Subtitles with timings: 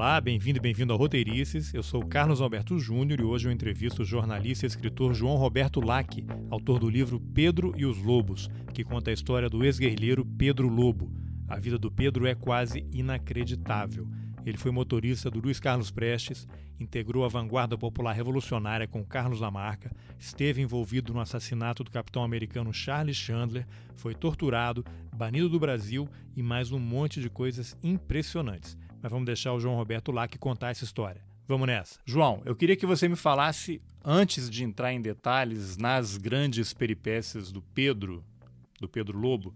[0.00, 1.74] Olá, bem-vindo e bem-vindo ao Roteirices.
[1.74, 5.78] Eu sou Carlos Alberto Júnior e hoje eu entrevisto o jornalista e escritor João Roberto
[5.78, 10.68] Lac, autor do livro Pedro e os Lobos, que conta a história do ex-guerrilheiro Pedro
[10.68, 11.12] Lobo.
[11.46, 14.08] A vida do Pedro é quase inacreditável.
[14.46, 16.48] Ele foi motorista do Luiz Carlos Prestes,
[16.80, 22.72] integrou a vanguarda popular revolucionária com Carlos Lamarca, esteve envolvido no assassinato do capitão americano
[22.72, 24.82] Charles Chandler, foi torturado,
[25.14, 28.78] banido do Brasil e mais um monte de coisas impressionantes.
[29.02, 31.22] Mas vamos deixar o João Roberto lá que contar essa história.
[31.46, 31.98] Vamos nessa.
[32.04, 37.50] João, eu queria que você me falasse, antes de entrar em detalhes nas grandes peripécias
[37.50, 38.24] do Pedro,
[38.80, 39.52] do Pedro Lobo,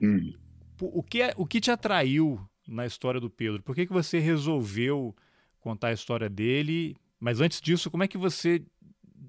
[0.00, 0.32] hum.
[0.80, 3.62] o, que é, o que te atraiu na história do Pedro?
[3.62, 5.16] Por que, que você resolveu
[5.58, 6.96] contar a história dele?
[7.18, 8.62] Mas antes disso, como é que você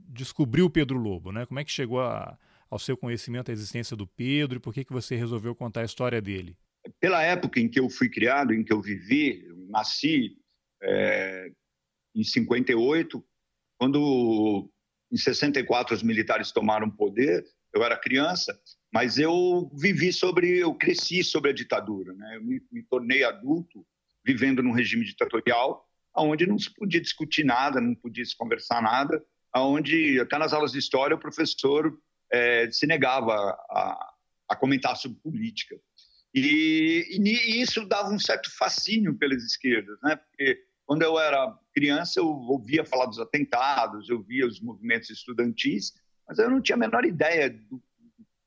[0.07, 1.31] descobriu o Pedro Lobo?
[1.31, 1.45] Né?
[1.45, 2.37] Como é que chegou a,
[2.69, 5.85] ao seu conhecimento a existência do Pedro e por que, que você resolveu contar a
[5.85, 6.55] história dele?
[6.99, 10.37] Pela época em que eu fui criado, em que eu vivi, nasci
[10.81, 11.51] é,
[12.15, 13.23] em 58,
[13.77, 14.69] quando
[15.11, 17.43] em 64 os militares tomaram poder,
[17.73, 18.57] eu era criança,
[18.93, 22.37] mas eu vivi sobre, eu cresci sobre a ditadura, né?
[22.37, 23.85] Eu me, me tornei adulto
[24.23, 25.83] vivendo num regime ditatorial,
[26.15, 29.23] onde não se podia discutir nada, não podia se conversar nada,
[29.55, 31.97] onde até nas aulas de história o professor
[32.31, 33.33] é, se negava
[33.69, 34.13] a,
[34.49, 35.75] a comentar sobre política.
[36.33, 40.15] E, e, isso dava um certo fascínio pelas esquerdas, né?
[40.15, 45.93] Porque quando eu era criança eu ouvia falar dos atentados, eu via os movimentos estudantis,
[46.27, 47.81] mas eu não tinha a menor ideia do,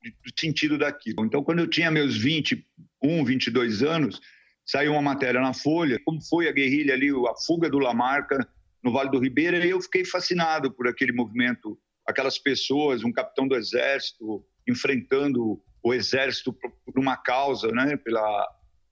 [0.03, 1.25] do sentido daquilo.
[1.25, 4.21] Então, quando eu tinha meus 21, 22 anos,
[4.65, 8.47] saiu uma matéria na Folha, como foi a guerrilha ali, a fuga do Lamarca
[8.83, 13.49] no Vale do Ribeira, e eu fiquei fascinado por aquele movimento, aquelas pessoas, um capitão
[13.49, 17.97] do exército enfrentando o exército por uma causa, né?
[17.97, 18.49] Pela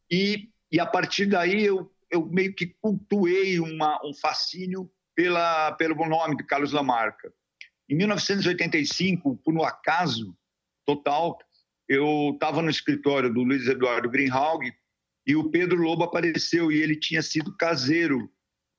[0.08, 5.96] e, e a partir daí eu, eu meio que cultuei uma, um fascínio pela pelo
[6.08, 7.34] nome de Carlos Lamarca.
[7.90, 10.36] Em 1985, por um acaso
[10.86, 11.36] total,
[11.88, 14.62] eu estava no escritório do Luiz Eduardo Greenhalgh
[15.26, 18.30] e o Pedro Lobo apareceu e ele tinha sido caseiro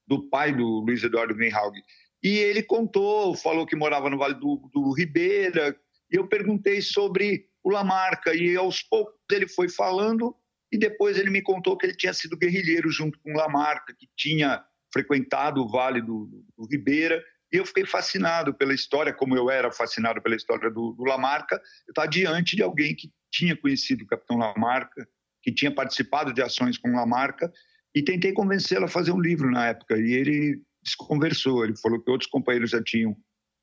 [0.07, 1.75] do pai do Luiz Eduardo Greenhalgh.
[2.23, 5.77] E ele contou, falou que morava no Vale do, do Ribeira,
[6.09, 8.33] e eu perguntei sobre o Lamarca.
[8.35, 10.35] E aos poucos ele foi falando
[10.71, 14.07] e depois ele me contou que ele tinha sido guerrilheiro junto com o Lamarca, que
[14.15, 17.21] tinha frequentado o Vale do, do Ribeira.
[17.51, 21.55] E eu fiquei fascinado pela história, como eu era fascinado pela história do, do Lamarca.
[21.87, 25.07] Eu estava diante de alguém que tinha conhecido o Capitão Lamarca,
[25.41, 27.51] que tinha participado de ações com o Lamarca,
[27.95, 29.97] e tentei convencê-lo a fazer um livro na época.
[29.97, 33.15] E ele desconversou, ele falou que outros companheiros já tinham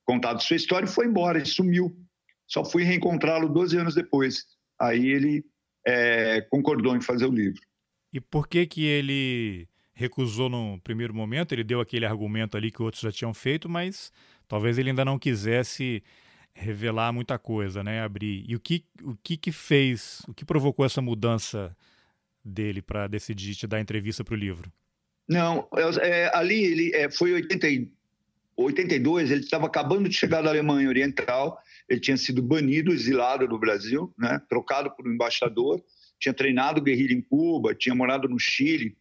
[0.04, 1.94] contado sua história e foi embora, ele sumiu.
[2.52, 4.44] Só fui reencontrá-lo 12 anos depois.
[4.78, 5.42] Aí ele
[5.86, 7.62] é, concordou em fazer o livro.
[8.12, 11.52] E por que que ele recusou no primeiro momento?
[11.52, 14.12] Ele deu aquele argumento ali que outros já tinham feito, mas
[14.46, 16.02] talvez ele ainda não quisesse
[16.52, 18.02] revelar muita coisa, né?
[18.02, 18.44] Abrir.
[18.46, 21.74] E o que o que, que fez, o que provocou essa mudança
[22.44, 24.70] dele para decidir te dar entrevista para o livro?
[25.26, 25.66] Não,
[26.02, 27.66] é, ali ele é, foi 80,
[28.56, 31.58] 82, ele estava acabando de chegar da Alemanha Oriental
[31.92, 34.40] ele tinha sido banido, exilado do Brasil, né?
[34.48, 35.82] trocado por um embaixador,
[36.18, 38.96] tinha treinado guerrilha em Cuba, tinha morado no Chile,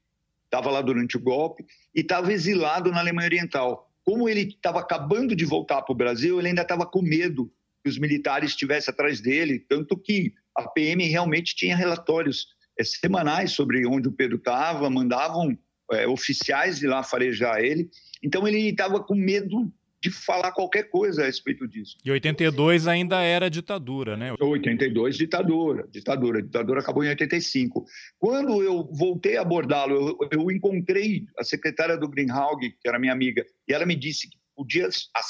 [0.45, 3.89] estava lá durante o golpe e estava exilado na Alemanha Oriental.
[4.03, 7.51] Como ele estava acabando de voltar para o Brasil, ele ainda estava com medo
[7.83, 12.47] que os militares estivessem atrás dele, tanto que a PM realmente tinha relatórios
[12.77, 15.57] é, semanais sobre onde o Pedro estava, mandavam
[15.91, 17.89] é, oficiais ir lá farejar ele.
[18.23, 19.71] Então ele estava com medo
[20.01, 21.95] de falar qualquer coisa a respeito disso.
[22.03, 24.33] E 82 ainda era ditadura, né?
[24.39, 25.87] 82, ditadura.
[25.91, 26.41] Ditadura.
[26.41, 27.85] Ditadura acabou em 85.
[28.17, 33.13] Quando eu voltei a abordá-lo, eu, eu, encontrei a secretária do Greenhalgh, que era minha
[33.13, 34.89] amiga, e ela me disse que podia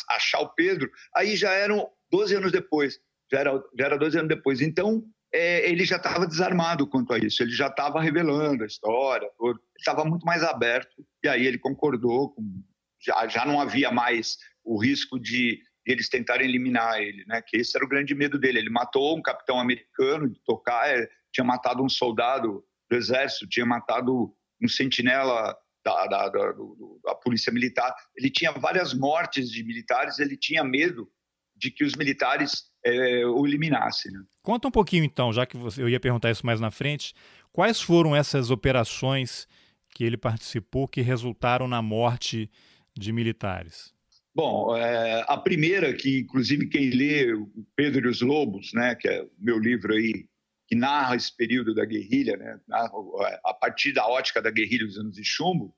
[0.10, 2.98] achar o Pedro, aí já eram 12 anos depois.
[3.30, 4.62] Já era, já era 12 anos depois.
[4.62, 9.30] Então, é, ele já estava desarmado quanto a isso, ele já estava revelando a história,
[9.78, 12.64] estava muito mais aberto, e aí ele concordou com
[13.02, 17.42] já, já não havia mais o risco de, de, eles tentarem eliminar ele, né?
[17.42, 18.60] Que esse era o grande medo dele.
[18.60, 23.66] Ele matou um capitão americano de tocar, é, tinha matado um soldado do exército, tinha
[23.66, 27.94] matado um sentinela da, da, da, da, polícia militar.
[28.16, 30.20] Ele tinha várias mortes de militares.
[30.20, 31.12] Ele tinha medo
[31.56, 34.12] de que os militares é, o eliminassem.
[34.12, 34.22] Né?
[34.42, 37.14] Conta um pouquinho então, já que você, eu ia perguntar isso mais na frente.
[37.52, 39.48] Quais foram essas operações
[39.90, 42.50] que ele participou que resultaram na morte
[42.98, 43.94] de militares?
[44.34, 49.08] Bom, é, a primeira, que inclusive quem lê o Pedro e os Lobos, né, que
[49.08, 50.26] é o meu livro aí,
[50.68, 52.92] que narra esse período da guerrilha, né, narra,
[53.28, 55.76] é, a partir da ótica da guerrilha dos anos de chumbo,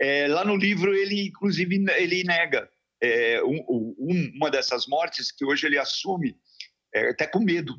[0.00, 2.68] É, lá no livro ele inclusive ele nega
[3.04, 3.64] é, um,
[3.98, 6.36] um, uma dessas mortes que hoje ele assume
[6.94, 7.74] é, até com medo.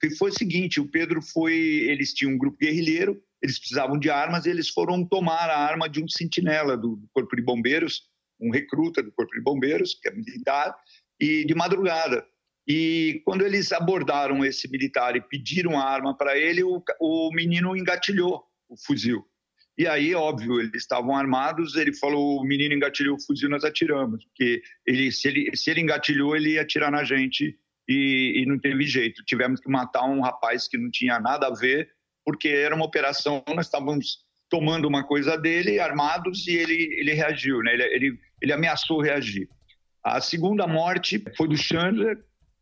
[0.00, 4.10] Que foi o seguinte: o Pedro foi, eles tinham um grupo guerrilheiro, eles precisavam de
[4.10, 8.02] armas, e eles foram tomar a arma de um sentinela do, do Corpo de Bombeiros,
[8.40, 10.76] um recruta do Corpo de Bombeiros, que é militar,
[11.18, 12.26] e de madrugada.
[12.68, 17.76] E quando eles abordaram esse militar e pediram a arma para ele, o, o menino
[17.76, 19.24] engatilhou o fuzil.
[19.78, 24.24] E aí, óbvio, eles estavam armados, ele falou, o menino engatilhou o fuzil, nós atiramos.
[24.24, 27.58] Porque ele, se, ele, se ele engatilhou, ele ia atirar na gente
[27.88, 29.24] e, e não teve jeito.
[29.24, 31.90] Tivemos que matar um rapaz que não tinha nada a ver,
[32.24, 37.60] porque era uma operação, nós estávamos tomando uma coisa dele, armados, e ele, ele reagiu,
[37.60, 37.74] né?
[37.74, 39.48] ele, ele, ele ameaçou reagir.
[40.02, 42.16] A segunda morte foi do Chandler,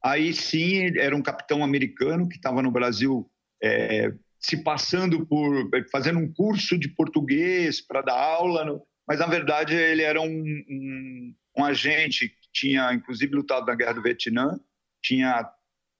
[0.04, 3.26] Aí sim, era um capitão americano que estava no Brasil
[3.62, 4.12] é,
[4.44, 5.70] se passando por.
[5.90, 10.26] fazendo um curso de português para dar aula, no, mas na verdade ele era um,
[10.26, 14.58] um, um, agente que tinha, inclusive, lutado na Guerra do Vietnã,
[15.02, 15.48] tinha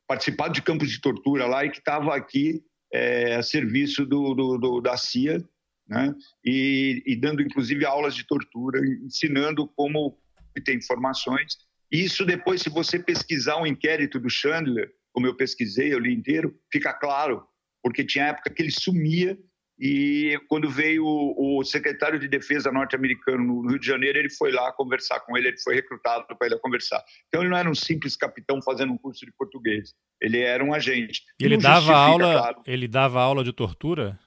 [0.07, 2.63] participado de campos de tortura lá e que estava aqui
[2.93, 5.43] é, a serviço do, do, do, da CIA,
[5.89, 6.15] né?
[6.45, 10.19] E, e dando inclusive aulas de tortura, ensinando como
[10.55, 11.59] obter informações
[11.95, 16.59] isso depois, se você pesquisar um inquérito do Chandler, como eu pesquisei, eu li inteiro,
[16.73, 17.47] fica claro,
[17.85, 19.39] porque tinha época que ele sumia
[19.79, 24.73] e quando veio o, secretário de defesa norte-americano no Rio de Janeiro, ele foi lá
[24.73, 27.05] conversar com ele, ele foi recrutado para ele conversar.
[27.29, 29.93] Então ele não era um simples capitão fazendo um curso de português,
[30.23, 31.23] ele era um agente.
[31.39, 32.63] E ele dava aula, claro.
[32.67, 34.19] ele dava aula de tortura?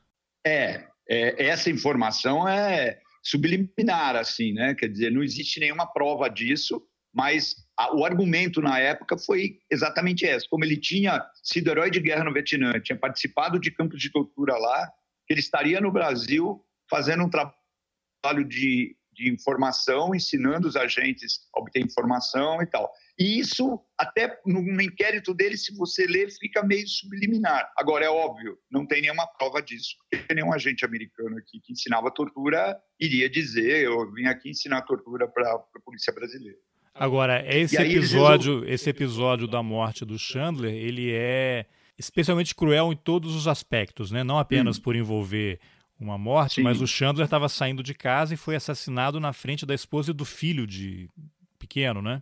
[0.46, 4.76] É, é, essa informação é subliminar assim, né?
[4.76, 6.86] Quer dizer, não existe nenhuma prova disso
[7.18, 7.56] mas
[7.94, 10.50] o argumento na época foi exatamente esse.
[10.50, 14.58] Como ele tinha sido herói de guerra no Vietnã, tinha participado de campos de tortura
[14.58, 14.92] lá,
[15.30, 21.84] ele estaria no Brasil fazendo um trabalho de, de informação, ensinando os agentes a obter
[21.84, 22.92] informação e tal.
[23.20, 27.72] E isso, até no inquérito dele, se você ler, fica meio subliminar.
[27.76, 32.10] Agora, é óbvio, não tem nenhuma prova disso, porque nenhum agente americano aqui que ensinava
[32.10, 36.58] tortura iria dizer: eu vim aqui ensinar tortura para a polícia brasileira.
[37.00, 41.66] Agora, esse episódio, esse episódio da morte do Chandler, ele é
[41.98, 44.24] especialmente cruel em todos os aspectos, né?
[44.24, 44.82] Não apenas hum.
[44.82, 45.60] por envolver
[46.00, 46.62] uma morte, Sim.
[46.62, 50.14] mas o Chandler estava saindo de casa e foi assassinado na frente da esposa e
[50.14, 51.10] do filho de
[51.58, 52.22] pequeno, né?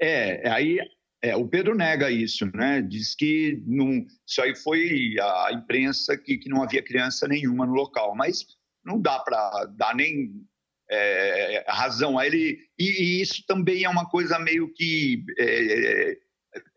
[0.00, 0.78] É, aí
[1.22, 2.80] é, o Pedro nega isso, né?
[2.80, 7.72] Diz que não, isso aí foi a imprensa que, que não havia criança nenhuma no
[7.72, 8.46] local, mas
[8.84, 10.32] não dá para dar nem
[10.90, 12.58] é, razão a ele.
[12.78, 16.16] E, e, isso também é uma coisa meio que é, é,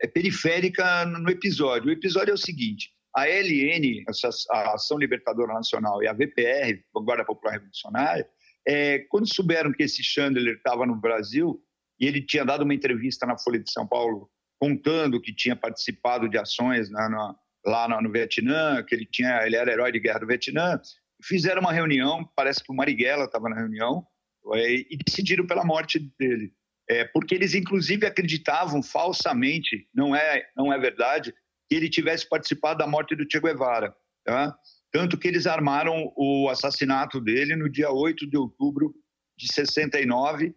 [0.02, 1.90] é periférica no episódio.
[1.90, 4.04] O episódio é o seguinte: a LN,
[4.52, 8.28] a Ação Libertadora Nacional, e a VPR, Guarda Popular Revolucionária,
[8.68, 11.62] é, quando souberam que esse Chandler estava no Brasil
[12.00, 14.30] e ele tinha dado uma entrevista na Folha de São Paulo
[14.60, 17.36] contando que tinha participado de ações né, na,
[17.66, 20.80] lá no, no Vietnã, que ele tinha, ele era herói de guerra do Vietnã,
[21.22, 24.06] fizeram uma reunião, parece que o Marighella estava na reunião,
[24.54, 26.54] é, e decidiram pela morte dele.
[26.90, 31.34] É, porque eles, inclusive, acreditavam falsamente, não é, não é verdade,
[31.70, 33.96] que ele tivesse participado da morte do Che Guevara.
[34.26, 34.56] Tá?
[34.92, 38.94] Tanto que eles armaram o assassinato dele no dia 8 de outubro
[39.38, 40.56] de 69,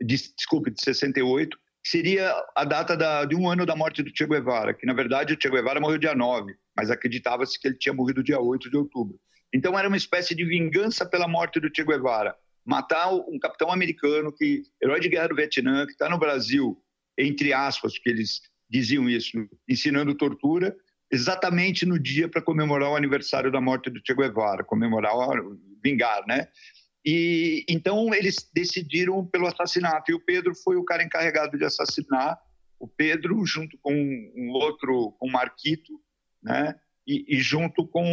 [0.00, 4.16] de, desculpe, de 68, que seria a data da, de um ano da morte do
[4.16, 7.76] Che Guevara, que na verdade o Che Guevara morreu dia 9, mas acreditava-se que ele
[7.76, 9.18] tinha morrido dia 8 de outubro.
[9.52, 12.34] Então era uma espécie de vingança pela morte do Che Guevara.
[12.64, 16.80] Matar um capitão americano, que herói de guerra do Vietnã, que está no Brasil,
[17.18, 18.40] entre aspas, que eles
[18.70, 20.74] diziam isso, ensinando tortura,
[21.10, 25.12] exatamente no dia para comemorar o aniversário da morte do Che Guevara, comemorar,
[25.82, 26.48] vingar, né?
[27.04, 32.38] E então eles decidiram pelo assassinato e o Pedro foi o cara encarregado de assassinar
[32.78, 36.00] o Pedro junto com um outro, com o Marquito,
[36.42, 36.74] né?
[37.06, 38.04] E, e junto com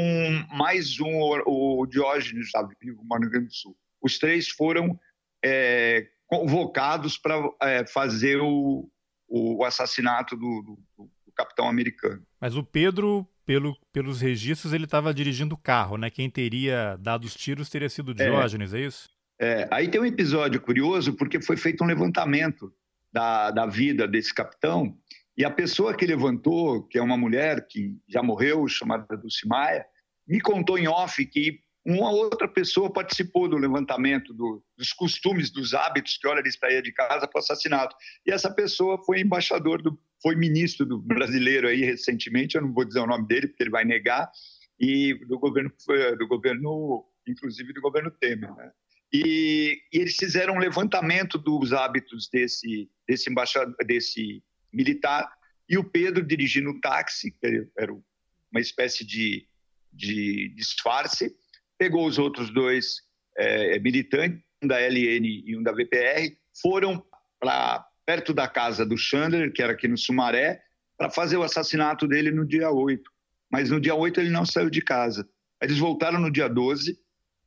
[0.51, 3.77] mais um, o, Diógenes, sabe, vivo no Rio Grande do Sul.
[4.01, 4.99] Os três foram
[5.43, 8.89] é, convocados para é, fazer o,
[9.27, 12.21] o assassinato do, do, do, capitão americano.
[12.41, 16.09] Mas o Pedro, pelo, pelos registros, ele estava dirigindo o carro, né?
[16.09, 19.09] Quem teria dado os tiros teria sido Diógenes, é, é isso?
[19.39, 22.73] É, aí tem um episódio curioso, porque foi feito um levantamento
[23.11, 24.97] da, da vida desse capitão,
[25.39, 29.85] e a pessoa que levantou, que é uma mulher que já morreu, chamada Dulce Maia,
[30.27, 35.73] me contou em off que uma outra pessoa participou do levantamento do, dos costumes, dos
[35.73, 37.95] hábitos que hora ele saía de casa para o assassinato.
[38.25, 42.83] E essa pessoa foi embaixador, do, foi ministro do brasileiro aí recentemente, eu não vou
[42.83, 44.29] dizer o nome dele porque ele vai negar,
[44.77, 45.71] e do governo,
[46.17, 48.53] do governo inclusive do governo Temer.
[48.53, 48.71] Né?
[49.13, 55.31] E, e, eles fizeram um levantamento dos hábitos desse, desse embaixador, desse militar,
[55.67, 59.47] e o Pedro dirigindo o táxi, que era uma espécie de,
[59.93, 61.35] de disfarce,
[61.77, 63.01] pegou os outros dois
[63.37, 67.05] é, militantes, um da LN e um da VPR, foram
[67.39, 70.61] para perto da casa do Chandler, que era aqui no Sumaré,
[70.97, 73.09] para fazer o assassinato dele no dia 8.
[73.51, 75.29] Mas no dia 8 ele não saiu de casa.
[75.61, 76.99] Eles voltaram no dia 12,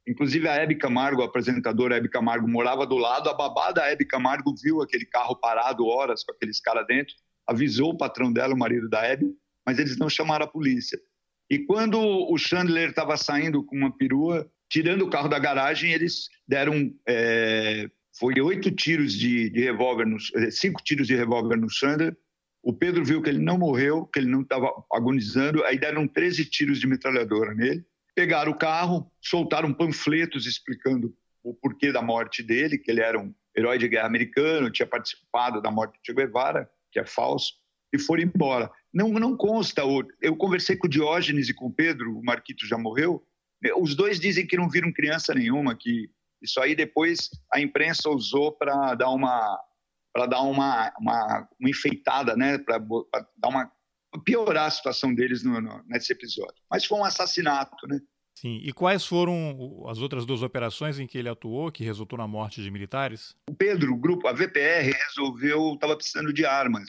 [0.06, 4.04] inclusive a Hebe Camargo, a apresentadora Hebe Camargo, morava do lado, a babá da Hebe
[4.04, 7.14] Camargo viu aquele carro parado horas com aqueles caras dentro,
[7.46, 9.26] avisou o patrão dela, o marido da Hebe,
[9.66, 10.98] mas eles não chamaram a polícia.
[11.50, 16.28] E quando o Chandler estava saindo com uma perua, tirando o carro da garagem, eles
[16.48, 21.68] deram é, foi oito tiros de, de revólver, no, é, cinco tiros de revólver no
[21.68, 22.16] Chandler.
[22.62, 26.44] O Pedro viu que ele não morreu, que ele não estava agonizando, aí deram 13
[26.44, 27.84] tiros de metralhadora nele.
[28.14, 33.34] Pegaram o carro, soltaram panfletos explicando o porquê da morte dele, que ele era um
[33.56, 37.54] herói de guerra americano, tinha participado da morte de Guevara, que é falso,
[37.92, 38.70] e foram embora.
[38.92, 39.82] Não, não consta.
[40.20, 43.26] Eu conversei com o Diógenes e com o Pedro, o Marquito já morreu.
[43.78, 48.52] Os dois dizem que não viram criança nenhuma, que isso aí depois a imprensa usou
[48.52, 49.58] para dar uma
[50.12, 52.58] para dar uma, uma, uma, enfeitada, né?
[52.58, 53.72] Para dar uma
[54.24, 56.62] piorar a situação deles no, no, nesse episódio.
[56.70, 58.00] Mas foi um assassinato, né?
[58.34, 58.60] Sim.
[58.62, 62.62] E quais foram as outras duas operações em que ele atuou que resultou na morte
[62.62, 63.36] de militares?
[63.48, 66.88] O Pedro, o grupo, a VPR resolveu, estava precisando de armas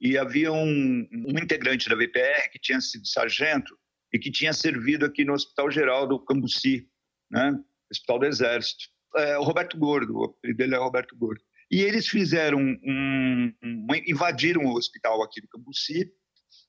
[0.00, 3.78] e havia um, um, integrante da VPR que tinha sido sargento
[4.12, 6.88] e que tinha servido aqui no Hospital Geral do Cambuci,
[7.30, 7.58] né?
[7.90, 8.84] Hospital do Exército.
[9.16, 11.42] É, o Roberto Gordo, o apelido dele é Roberto Gordo.
[11.70, 16.10] E eles fizeram um, um, invadiram o hospital aqui do Cambuci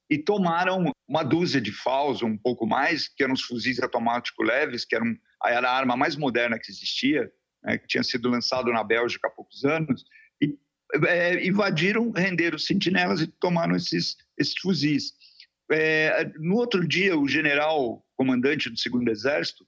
[0.10, 4.86] e tomaram uma dúzia de FAUS, um pouco mais, que eram os fuzis automáticos leves,
[4.86, 7.32] que eram, era a arma mais moderna que existia,
[7.64, 10.04] né, que tinha sido lançado na Bélgica há poucos anos,
[11.08, 15.14] é, invadiram, renderam sentinelas e tomaram esses, esses fuzis.
[15.72, 19.68] É, no outro dia, o general comandante do Segundo Exército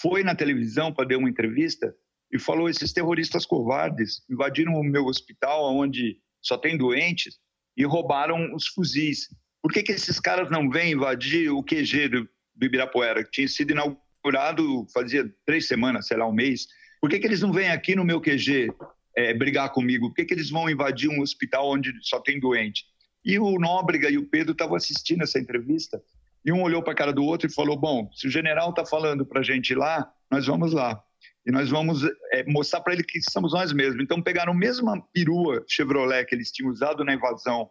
[0.00, 1.94] foi na televisão para dar uma entrevista
[2.32, 7.38] e falou: esses terroristas covardes invadiram o meu hospital, onde só tem doentes,
[7.76, 9.28] e roubaram os fuzis.
[9.66, 12.28] Por que, que esses caras não vêm invadir o QG do,
[12.62, 16.68] Ibirapuera, que tinha sido inaugurado fazia três semanas, sei lá, um mês?
[17.00, 18.72] Por que, que eles não vêm aqui no meu QG
[19.16, 20.06] é, brigar comigo?
[20.06, 22.84] Por que, que eles vão invadir um hospital onde só tem doente?
[23.24, 26.00] E o Nóbrega e o Pedro estavam assistindo essa entrevista
[26.44, 28.86] e um olhou para a cara do outro e falou: Bom, se o general está
[28.86, 31.02] falando para a gente ir lá, nós vamos lá.
[31.44, 34.00] E nós vamos é, mostrar para ele que somos nós mesmos.
[34.00, 37.68] Então, pegaram a mesma perua Chevrolet que eles tinham usado na invasão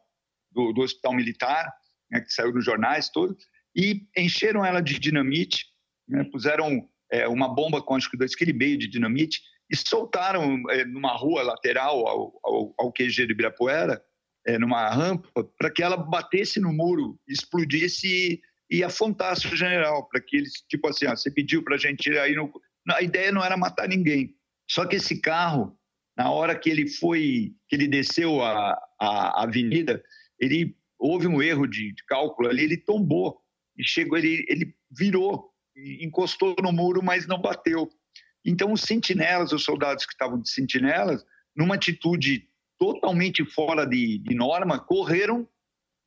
[0.51, 1.71] do, do hospital militar,
[2.11, 3.45] né, que saiu nos jornais todos,
[3.75, 5.65] e encheram ela de dinamite,
[6.07, 10.85] né, puseram é, uma bomba com acho que 2,5 kg de dinamite e soltaram é,
[10.85, 14.01] numa rua lateral ao, ao, ao QG de Ibirapuera,
[14.45, 20.07] é, numa rampa, para que ela batesse no muro, explodisse e, e afrontasse o general,
[20.07, 22.51] para que eles, tipo assim, ó, você pediu para a gente ir aí no...
[22.89, 24.35] A ideia não era matar ninguém.
[24.69, 25.75] Só que esse carro,
[26.15, 30.03] na hora que ele foi, que ele desceu a, a, a avenida,
[30.39, 33.37] ele houve um erro de, de, cálculo ali, ele tombou
[33.77, 35.51] e chegou, ele, ele virou,
[35.99, 37.89] encostou no muro, mas não bateu.
[38.43, 41.25] Então, os sentinelas, os soldados que estavam de sentinelas,
[41.55, 42.47] numa atitude
[42.77, 45.47] totalmente fora de, de norma, correram.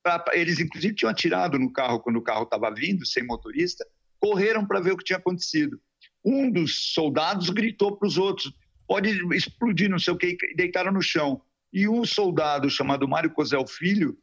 [0.02, 3.84] Pra, eles, inclusive, tinham atirado no carro quando o carro estava vindo, sem motorista,
[4.20, 5.80] correram para ver o que tinha acontecido.
[6.24, 8.52] Um dos soldados gritou para os outros:
[8.86, 11.42] pode explodir, não sei o que, e deitaram no chão.
[11.72, 14.16] E um soldado chamado Mário Cosel Filho,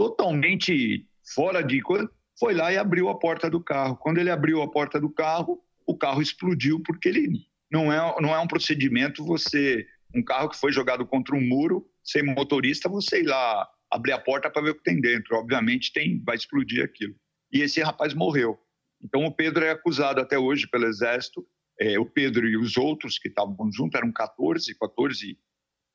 [0.00, 3.98] totalmente fora de coisa, foi lá e abriu a porta do carro.
[3.98, 8.34] Quando ele abriu a porta do carro, o carro explodiu porque ele não é, não
[8.34, 13.20] é um procedimento você, um carro que foi jogado contra um muro, sem motorista, você
[13.20, 15.36] ir lá abrir a porta para ver o que tem dentro.
[15.36, 17.14] Obviamente tem, vai explodir aquilo.
[17.52, 18.58] E esse rapaz morreu.
[19.02, 21.46] Então o Pedro é acusado até hoje pelo Exército.
[21.78, 25.38] É, o Pedro e os outros que estavam juntos, eram 14, 14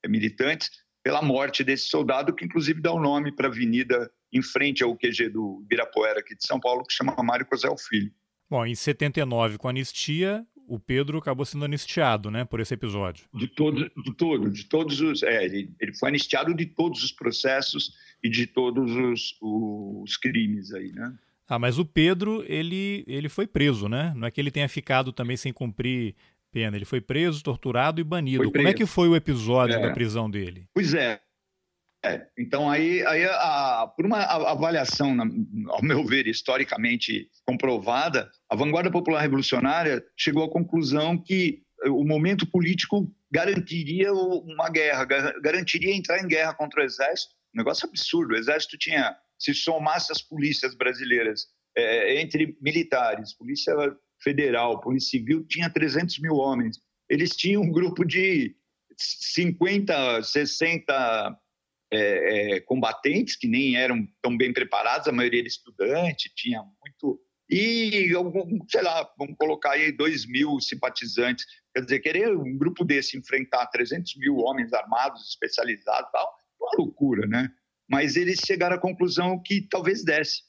[0.03, 0.69] é, militantes,
[1.05, 4.83] pela morte desse soldado, que inclusive dá o um nome para a avenida em frente
[4.83, 8.11] ao QG do Ibirapuera aqui de São Paulo, que chama Mário Cosel Filho.
[8.49, 13.27] Bom, em 79, com a anistia, o Pedro acabou sendo anistiado, né, por esse episódio.
[13.31, 17.11] De todos, de todos, de todos os, é, ele, ele, foi anistiado de todos os
[17.11, 17.93] processos
[18.23, 21.13] e de todos os, os crimes aí, né?
[21.47, 24.11] Ah, mas o Pedro, ele, ele foi preso, né?
[24.15, 26.15] Não é que ele tenha ficado também sem cumprir
[26.55, 26.77] pena.
[26.77, 28.49] Ele foi preso, torturado e banido.
[28.49, 29.81] Como é que foi o episódio é.
[29.81, 30.69] da prisão dele?
[30.73, 31.19] Pois é,
[32.05, 35.17] é, então, aí, aí a, por uma avaliação,
[35.69, 42.45] ao meu ver, historicamente comprovada, a vanguarda popular revolucionária chegou à conclusão que o momento
[42.45, 45.03] político garantiria uma guerra,
[45.41, 47.33] garantiria entrar em guerra contra o exército.
[47.53, 48.33] Um negócio absurdo.
[48.33, 53.73] O exército tinha, se somasse as polícias brasileiras é, entre militares, polícia
[54.25, 56.79] federal, polícia civil, tinha 300 mil homens.
[57.07, 58.55] Eles tinham um grupo de
[58.97, 61.39] 50, 60
[61.93, 67.21] é, é, combatentes que nem eram tão bem preparados, a maioria era estudante, tinha muito.
[67.47, 68.09] E,
[68.67, 71.45] sei lá, vamos colocar aí 2 mil simpatizantes.
[71.73, 76.71] Quer dizer, querer um grupo desse enfrentar 300 mil homens armados, especializados tal, é uma
[76.79, 77.51] loucura, né?
[77.87, 80.41] Mas eles chegaram à conclusão que talvez desse.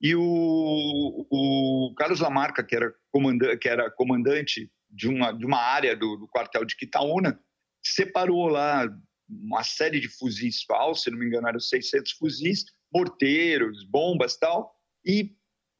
[0.00, 5.58] E o, o Carlos Lamarca, que era, comandante, que era comandante de uma, de uma
[5.58, 7.38] área do, do quartel de Quitaúna,
[7.82, 8.88] separou lá
[9.28, 14.74] uma série de fuzis falsos, se não me engano eram 600 fuzis, morteiros, bombas tal,
[15.04, 15.32] e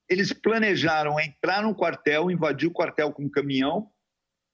[0.09, 3.91] eles planejaram entrar no quartel, invadir o quartel com um caminhão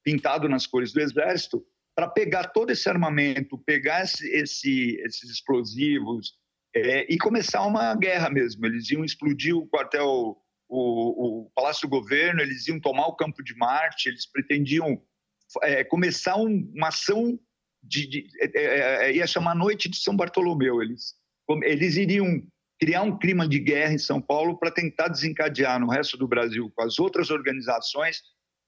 [0.04, 6.34] pintado nas cores do exército, para pegar todo esse armamento, pegar esse, esse, esses explosivos
[6.76, 8.66] é, e começar uma guerra mesmo.
[8.66, 10.36] Eles iam explodir o quartel,
[10.68, 15.00] o, o Palácio do Governo, eles iam tomar o Campo de Marte, eles pretendiam
[15.62, 17.38] é, começar um, uma ação
[17.82, 20.82] de, de é, é, é, ia chamar Noite de São Bartolomeu.
[20.82, 21.14] Eles,
[21.62, 22.42] eles iriam
[22.78, 26.70] criar um clima de guerra em São Paulo para tentar desencadear no resto do Brasil,
[26.76, 28.20] com as outras organizações,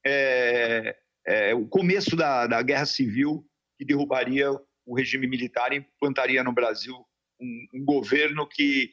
[0.06, 0.96] é,
[1.26, 3.44] é, o começo da, da guerra civil
[3.76, 4.50] que derrubaria
[4.86, 6.94] o regime militar e implantaria no Brasil
[7.40, 8.92] um, um governo que,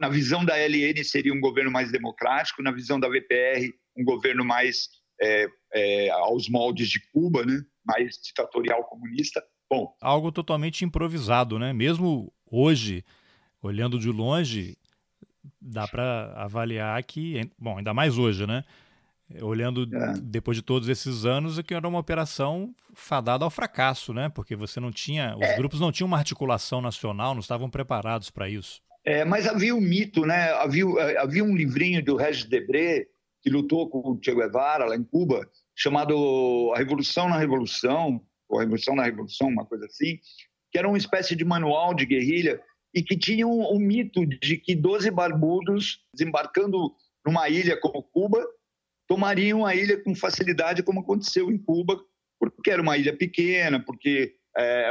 [0.00, 4.44] na visão da LN, seria um governo mais democrático, na visão da VPR, um governo
[4.44, 4.88] mais
[5.20, 7.62] é, é, aos moldes de Cuba, né?
[7.84, 9.42] mais ditatorial comunista.
[9.68, 11.72] Bom, algo totalmente improvisado, né?
[11.72, 13.04] Mesmo hoje,
[13.60, 14.76] olhando de longe,
[15.60, 18.64] dá para avaliar que, bom, ainda mais hoje, né?
[19.40, 20.12] Olhando é.
[20.22, 24.28] depois de todos esses anos, é que era uma operação fadada ao fracasso, né?
[24.28, 25.56] Porque você não tinha, os é.
[25.56, 28.80] grupos não tinham uma articulação nacional, não estavam preparados para isso.
[29.04, 30.52] É, mas havia um mito, né?
[30.52, 30.84] Havia,
[31.20, 33.06] havia um livrinho do Regis Debré
[33.42, 38.58] que lutou com o Che Guevara lá em Cuba, chamado A Revolução na Revolução, ou
[38.58, 40.18] A Revolução na Revolução, uma coisa assim,
[40.70, 42.62] que era uma espécie de manual de guerrilha
[42.94, 46.94] e que tinha um, um mito de que 12 barbudos, desembarcando
[47.26, 48.46] numa ilha como Cuba,
[49.12, 52.02] tomariam a ilha com facilidade, como aconteceu em Cuba,
[52.40, 54.90] porque era uma ilha pequena, porque é,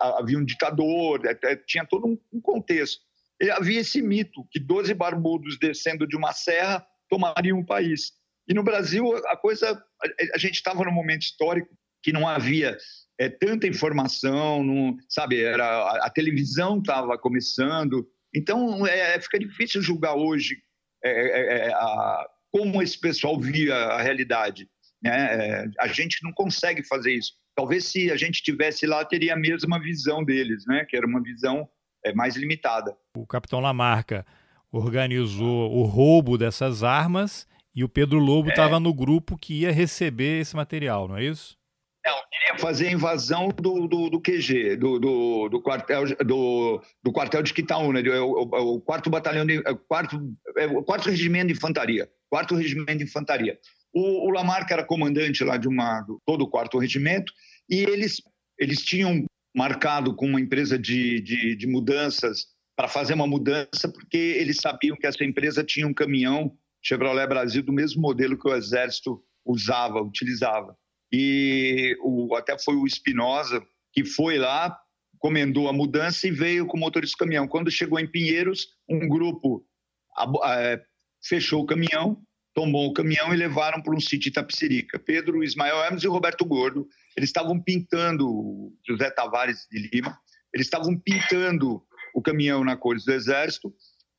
[0.00, 3.02] havia um ditador, é, tinha todo um contexto.
[3.38, 8.12] E havia esse mito que 12 barbudos descendo de uma serra tomariam o país.
[8.48, 9.84] E no Brasil, a coisa.
[10.34, 12.78] A, gente estava num momento histórico que não havia
[13.20, 15.42] é, tanta informação, não, sabe?
[15.42, 18.08] Era, a, a televisão estava começando.
[18.34, 20.56] Então, é, fica difícil julgar hoje
[21.04, 24.68] é, é, é a, como esse pessoal via a realidade.
[25.02, 25.10] Né?
[25.12, 27.32] É, a gente não consegue fazer isso.
[27.56, 30.84] Talvez se a gente tivesse lá, teria a mesma visão deles, né?
[30.84, 31.68] que era uma visão
[32.14, 32.96] mais limitada.
[33.16, 34.26] O capitão Lamarca
[34.72, 38.80] organizou o roubo dessas armas e o Pedro Lobo estava é.
[38.80, 41.56] no grupo que ia receber esse material, não é isso?
[42.04, 47.12] Não, queria fazer a invasão do, do, do QG, do, do, do, quartel, do, do
[47.12, 50.20] quartel de Quitaúna, o, o, o quarto batalhão de, é, quarto,
[50.56, 53.58] é, o quarto regimento de infantaria, quarto regimento de infantaria.
[53.92, 57.30] O, o Lamarca era comandante lá de uma, do, todo o quarto regimento
[57.68, 58.22] e eles,
[58.58, 59.22] eles tinham
[59.54, 64.96] marcado com uma empresa de, de, de mudanças para fazer uma mudança porque eles sabiam
[64.96, 70.00] que essa empresa tinha um caminhão Chevrolet Brasil do mesmo modelo que o Exército usava,
[70.00, 70.74] utilizava.
[71.12, 74.74] E o, até foi o Espinosa que foi lá,
[75.18, 77.46] comendou a mudança e veio com o motorista do caminhão.
[77.46, 79.66] Quando chegou em Pinheiros, um grupo
[81.24, 82.20] fechou o caminhão,
[82.54, 84.98] tomou o caminhão e levaram para um sítio de Tapicerica.
[84.98, 90.18] Pedro, Ismael Hermes e Roberto Gordo, eles estavam pintando, José Tavares de Lima,
[90.52, 91.82] eles estavam pintando
[92.14, 93.72] o caminhão na cores do Exército,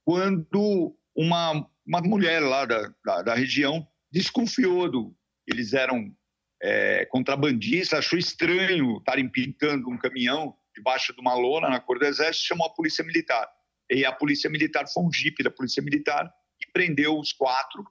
[0.04, 5.16] quando uma uma mulher lá da, da, da região desconfiou do.
[5.46, 6.16] Eles eram
[6.62, 12.06] é, contrabandistas, achou estranho estarem pintando um caminhão debaixo de uma lona na cor do
[12.06, 13.48] exército, chamou a polícia militar.
[13.92, 16.32] E a polícia militar foi um jipe da polícia militar
[16.74, 17.86] prendeu os quatro.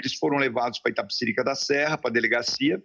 [0.00, 2.82] Eles foram levados para Itapecerica da Serra, para a delegacia,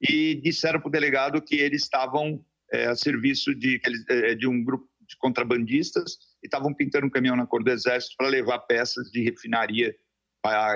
[0.00, 4.62] e disseram para o delegado que eles estavam é, a serviço de, é, de um
[4.64, 9.10] grupo de contrabandistas e estavam pintando um caminhão na cor do Exército para levar peças
[9.10, 9.94] de refinaria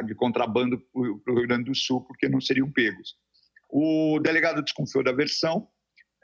[0.05, 1.01] de contrabando para
[1.33, 3.17] o Rio Grande do Sul, porque não seriam pegos.
[3.69, 5.69] O delegado desconfiou da versão,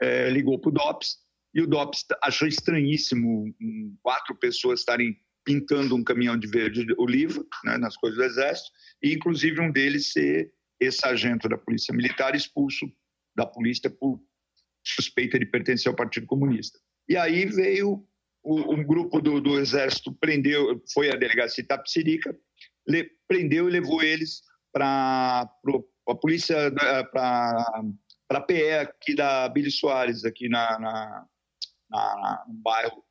[0.01, 1.17] é, ligou para o DOPS,
[1.53, 3.53] e o DOPS achou estranhíssimo
[4.01, 9.13] quatro pessoas estarem pintando um caminhão de verde oliva né, nas coisas do Exército, e
[9.13, 12.85] inclusive um deles ser esse sargento da Polícia Militar expulso
[13.35, 14.21] da polícia por
[14.85, 16.77] suspeita de pertencer ao Partido Comunista.
[17.07, 18.05] E aí veio
[18.43, 22.37] o, um grupo do, do, Exército, prendeu, foi à delegacia Itapsirica,
[22.87, 25.49] le, prendeu e levou eles para
[26.07, 26.71] a polícia,
[27.11, 27.65] para
[28.29, 31.25] a PE aqui da Billy Soares, aqui na, na,
[31.89, 33.03] na, no bairro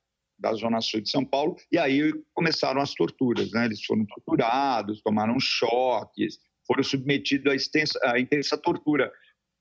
[0.43, 3.65] da Zona Sul de São Paulo, e aí começaram as torturas, né?
[3.65, 9.11] Eles foram torturados, tomaram choques, foram submetidos à, extensa, à intensa tortura.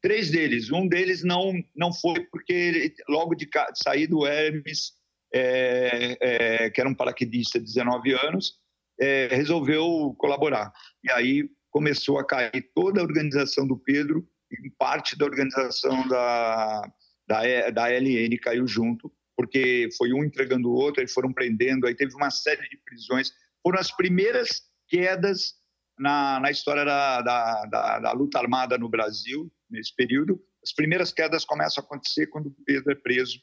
[0.01, 4.93] Três deles, um deles não não foi porque ele, logo de, de sair do Hermes,
[5.31, 8.55] é, é, que era um paraquedista de 19 anos,
[8.99, 10.73] é, resolveu colaborar.
[11.03, 16.81] E aí começou a cair toda a organização do Pedro e parte da organização da,
[17.27, 21.95] da, da LN caiu junto, porque foi um entregando o outro, aí foram prendendo, aí
[21.95, 23.31] teve uma série de prisões.
[23.63, 25.55] Foram as primeiras quedas
[25.97, 30.41] na, na história da, da, da, da luta armada no Brasil, nesse período.
[30.63, 33.39] As primeiras quedas começam a acontecer quando o Pedro é preso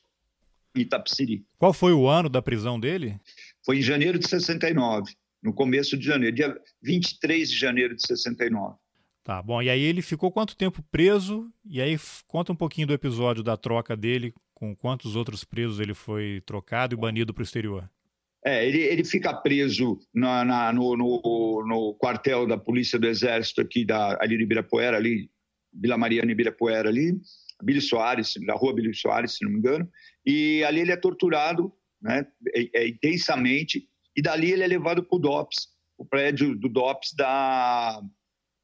[0.76, 1.46] em Itapsiri.
[1.56, 3.18] Qual foi o ano da prisão dele?
[3.64, 8.76] Foi em janeiro de 69, no começo de janeiro, dia 23 de janeiro de 69.
[9.28, 9.60] Tá bom.
[9.60, 11.52] E aí ele ficou quanto tempo preso?
[11.62, 15.92] E aí conta um pouquinho do episódio da troca dele, com quantos outros presos ele
[15.92, 17.90] foi trocado e banido para o exterior.
[18.42, 23.60] É, ele, ele fica preso na, na, no, no, no, quartel da Polícia do Exército
[23.60, 25.30] aqui da, ali de Ibirapuera, ali,
[25.74, 27.20] Vila Mariana Ibirapuera ali,
[27.62, 29.86] Billy Soares, na rua Billy Soares, se não me engano,
[30.24, 33.86] e ali ele é torturado né, é, é, intensamente,
[34.16, 38.00] e dali ele é levado para o DOPS, o prédio do DOPS da,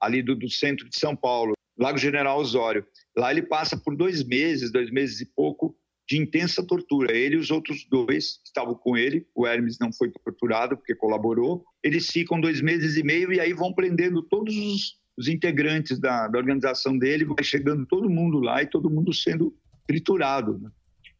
[0.00, 2.86] ali do, do centro de São Paulo, Lago General Osório.
[3.16, 5.76] Lá ele passa por dois meses, dois meses e pouco,
[6.06, 7.12] de intensa tortura.
[7.16, 10.94] Ele e os outros dois que estavam com ele, o Hermes não foi torturado porque
[10.94, 15.98] colaborou, eles ficam dois meses e meio e aí vão prendendo todos os, os integrantes
[15.98, 20.58] da, da, organização dele, vai chegando todo mundo lá e todo mundo sendo triturado.
[20.58, 20.70] Né?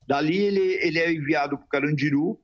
[0.07, 2.41] Dali ele, ele é enviado para o Carandiru,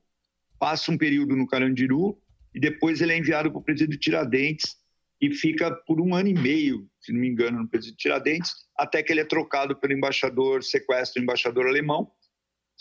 [0.58, 2.18] passa um período no Carandiru
[2.54, 4.79] e depois ele é enviado para o presídio Tiradentes
[5.20, 9.02] e fica por um ano e meio, se não me engano, no presídio Tiradentes, até
[9.02, 12.10] que ele é trocado pelo embaixador, sequestra o embaixador alemão.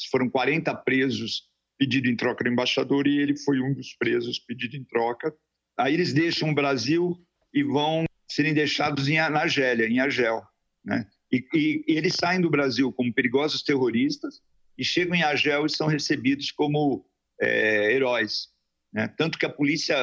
[0.09, 4.77] Foram 40 presos pedido em troca do embaixador e ele foi um dos presos pedido
[4.77, 5.33] em troca.
[5.77, 7.17] Aí eles deixam o Brasil
[7.53, 10.41] e vão serem deixados em, na Argélia, em Argel.
[10.83, 11.05] Né?
[11.31, 14.41] E, e, e, eles saem do Brasil como perigosos terroristas
[14.77, 17.05] e chegam em Argel e são recebidos como
[17.41, 18.47] é, heróis.
[18.93, 19.07] Né?
[19.17, 19.95] Tanto que a polícia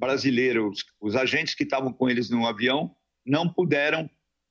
[0.00, 0.60] brasileira,
[1.00, 4.08] os, agentes que estavam com eles no avião, não puderam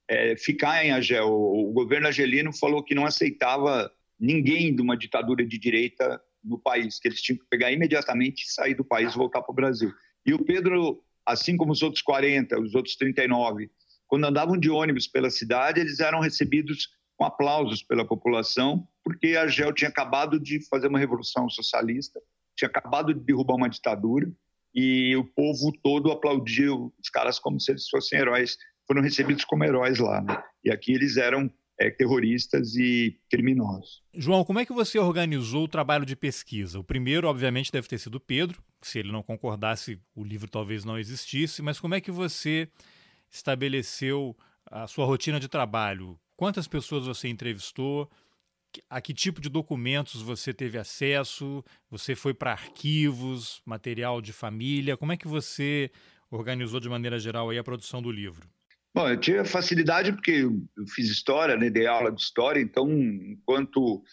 [0.07, 1.27] é, ficar em Argel.
[1.27, 6.99] O, governo argelino falou que não aceitava ninguém de uma ditadura de direita no país,
[6.99, 9.91] que eles tinham que pegar imediatamente sair do país e voltar para o Brasil.
[10.23, 13.71] E o Pedro, assim como os outros 40, os outros 39,
[14.07, 19.73] quando andavam de ônibus pela cidade, eles eram recebidos com aplausos pela população, porque Argel
[19.73, 22.21] tinha acabado de fazer uma revolução socialista,
[22.55, 24.31] tinha acabado de derrubar uma ditadura,
[24.73, 29.63] e o povo todo aplaudiu os caras como se eles fossem heróis, foram recebidos como
[29.63, 30.21] heróis lá.
[30.21, 30.41] Né?
[30.63, 34.03] E aqui eles eram é, terroristas e criminosos.
[34.13, 36.79] João, como é que você organizou o trabalho de pesquisa?
[36.79, 38.61] O primeiro, obviamente, deve ter sido Pedro.
[38.81, 41.61] Se ele não concordasse, o livro talvez não existisse.
[41.61, 42.67] Mas como é que você
[43.31, 46.19] estabeleceu a sua rotina de trabalho?
[46.35, 48.09] Quantas pessoas você entrevistou?
[48.89, 51.63] A que tipo de documentos você teve acesso?
[51.89, 54.97] Você foi para arquivos, material de família?
[54.97, 55.91] Como é que você
[56.29, 58.47] organizou de maneira geral aí a produção do livro?
[58.93, 64.03] Bom, eu tive facilidade porque eu fiz história, né, dei aula de história, então, enquanto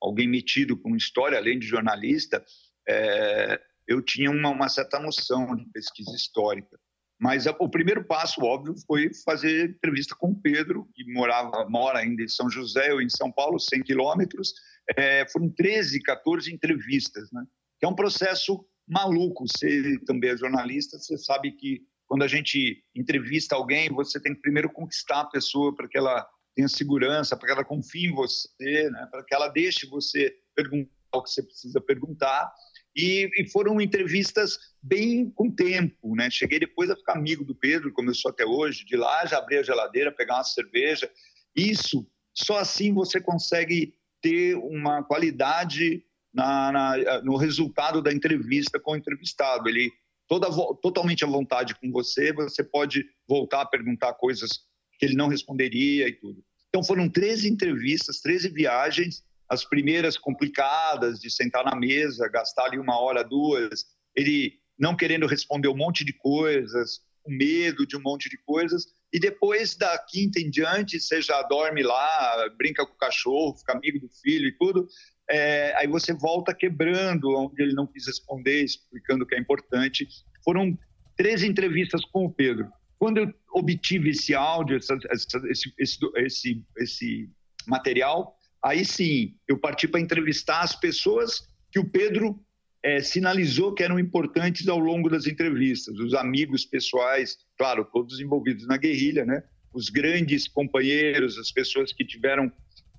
[0.00, 2.44] alguém metido com história, além de jornalista,
[2.88, 6.78] é, eu tinha uma, uma certa noção de pesquisa histórica.
[7.24, 12.22] Mas o primeiro passo, óbvio, foi fazer entrevista com o Pedro, que morava, mora ainda
[12.22, 14.52] em São José ou em São Paulo, 100 quilômetros.
[14.94, 17.42] É, foram 13, 14 entrevistas, né?
[17.80, 19.46] Que é um processo maluco.
[19.48, 24.42] Você também é jornalista, você sabe que quando a gente entrevista alguém, você tem que
[24.42, 28.90] primeiro conquistar a pessoa para que ela tenha segurança, para que ela confie em você,
[28.90, 29.08] né?
[29.10, 32.52] para que ela deixe você perguntar o que você precisa perguntar.
[32.96, 36.30] E, e, foram entrevistas bem com tempo, né?
[36.30, 38.84] Cheguei depois a ficar amigo do Pedro, como eu sou até hoje.
[38.84, 41.10] De lá já abri a geladeira, pegar uma cerveja.
[41.56, 48.92] Isso, só assim você consegue ter uma qualidade na, na, no resultado da entrevista com
[48.92, 49.68] o entrevistado.
[49.68, 49.92] Ele
[50.28, 50.48] toda,
[50.80, 54.60] totalmente à vontade com você, você pode voltar a perguntar coisas
[54.98, 56.44] que ele não responderia e tudo.
[56.68, 62.78] Então foram 13 entrevistas, 13 viagens as primeiras complicadas de sentar na mesa, gastar ali
[62.78, 63.84] uma hora, duas,
[64.16, 68.86] ele não querendo responder um monte de coisas, com medo de um monte de coisas.
[69.12, 73.72] E depois da quinta em diante, você já dorme lá, brinca com o cachorro, fica
[73.72, 74.86] amigo do filho e tudo.
[75.30, 80.06] É, aí você volta quebrando onde ele não quis responder, explicando que é importante.
[80.44, 80.76] Foram
[81.16, 82.70] três entrevistas com o Pedro.
[82.98, 87.30] Quando eu obtive esse áudio, essa, essa, esse, esse, esse, esse
[87.66, 92.40] material, aí sim eu parti para entrevistar as pessoas que o Pedro
[92.82, 98.66] é, sinalizou que eram importantes ao longo das entrevistas, os amigos pessoais, claro, todos envolvidos
[98.66, 99.42] na guerrilha, né?
[99.74, 102.50] os grandes companheiros, as pessoas que tiveram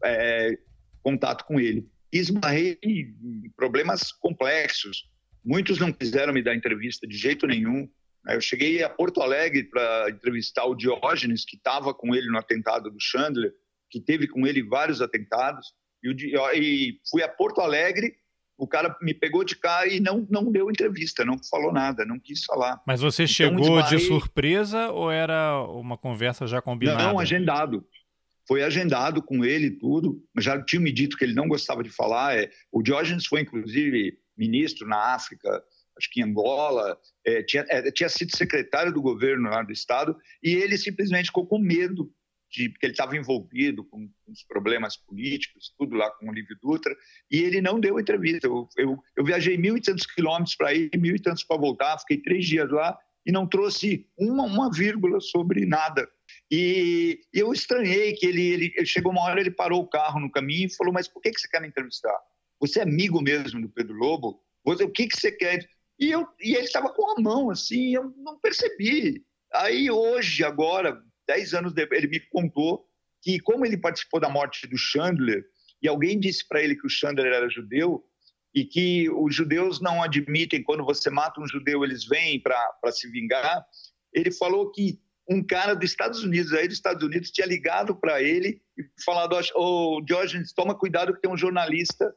[0.04, 0.58] é,
[1.02, 1.88] contato com ele.
[2.12, 3.14] Esbarrei em
[3.56, 5.10] problemas complexos.
[5.44, 7.90] Muitos não quiseram me dar entrevista de jeito nenhum.
[8.28, 12.90] Eu cheguei a Porto Alegre para entrevistar o Diógenes, que estava com ele no atentado
[12.90, 13.54] do Chandler,
[13.96, 15.74] que teve com ele vários atentados.
[16.04, 18.14] E, e fui a Porto Alegre
[18.58, 22.20] o cara me pegou de cá e não, não deu entrevista, não falou nada, não
[22.20, 22.82] quis falar.
[22.88, 27.04] Mas você então, chegou de surpresa ou era uma conversa já combinada?
[27.04, 27.86] Não, agendado.
[28.48, 30.24] Foi agendado com ele tudo.
[30.40, 32.38] Já tinha me dito que ele não gostava de falar.
[32.38, 35.62] É, o Diógenes foi, inclusive, ministro na África,
[35.98, 40.16] acho que em Angola, é, tinha, é, tinha sido secretário do governo lá do Estado,
[40.42, 42.10] e ele simplesmente ficou com medo
[42.56, 46.96] de, porque ele estava envolvido com, os problemas políticos, tudo lá com o Livio Dutra,
[47.30, 48.48] e ele não deu entrevista.
[48.48, 52.00] Eu, eu, eu viajei mil e tantos quilômetros para ir, mil e tantos para voltar,
[52.00, 56.08] fiquei três dias lá e não trouxe uma, uma vírgula sobre nada.
[56.50, 60.32] E eu estranhei que ele, ele, ele, chegou uma hora, ele parou o carro no
[60.32, 62.16] caminho e falou: Mas por que, que você quer me entrevistar?
[62.60, 64.42] Você é amigo mesmo do Pedro Lobo?
[64.64, 65.68] Você, o que, que você quer?
[66.00, 69.24] E, eu, e ele estava com a mão assim, eu não percebi.
[69.54, 72.86] Aí hoje, agora, dez anos depois, ele me contou
[73.22, 75.44] que, como ele participou da morte do Chandler,
[75.82, 78.04] e alguém disse para ele que o Chandler era judeu,
[78.54, 83.10] e que os judeus não admitem, quando você mata um judeu, eles vêm para se
[83.12, 83.66] vingar,
[84.14, 84.98] ele falou que
[85.30, 89.36] um cara dos Estados Unidos, aí dos Estados Unidos, tinha ligado para ele e falado:
[89.56, 90.06] Ô, oh,
[90.56, 92.14] toma cuidado que tem um jornalista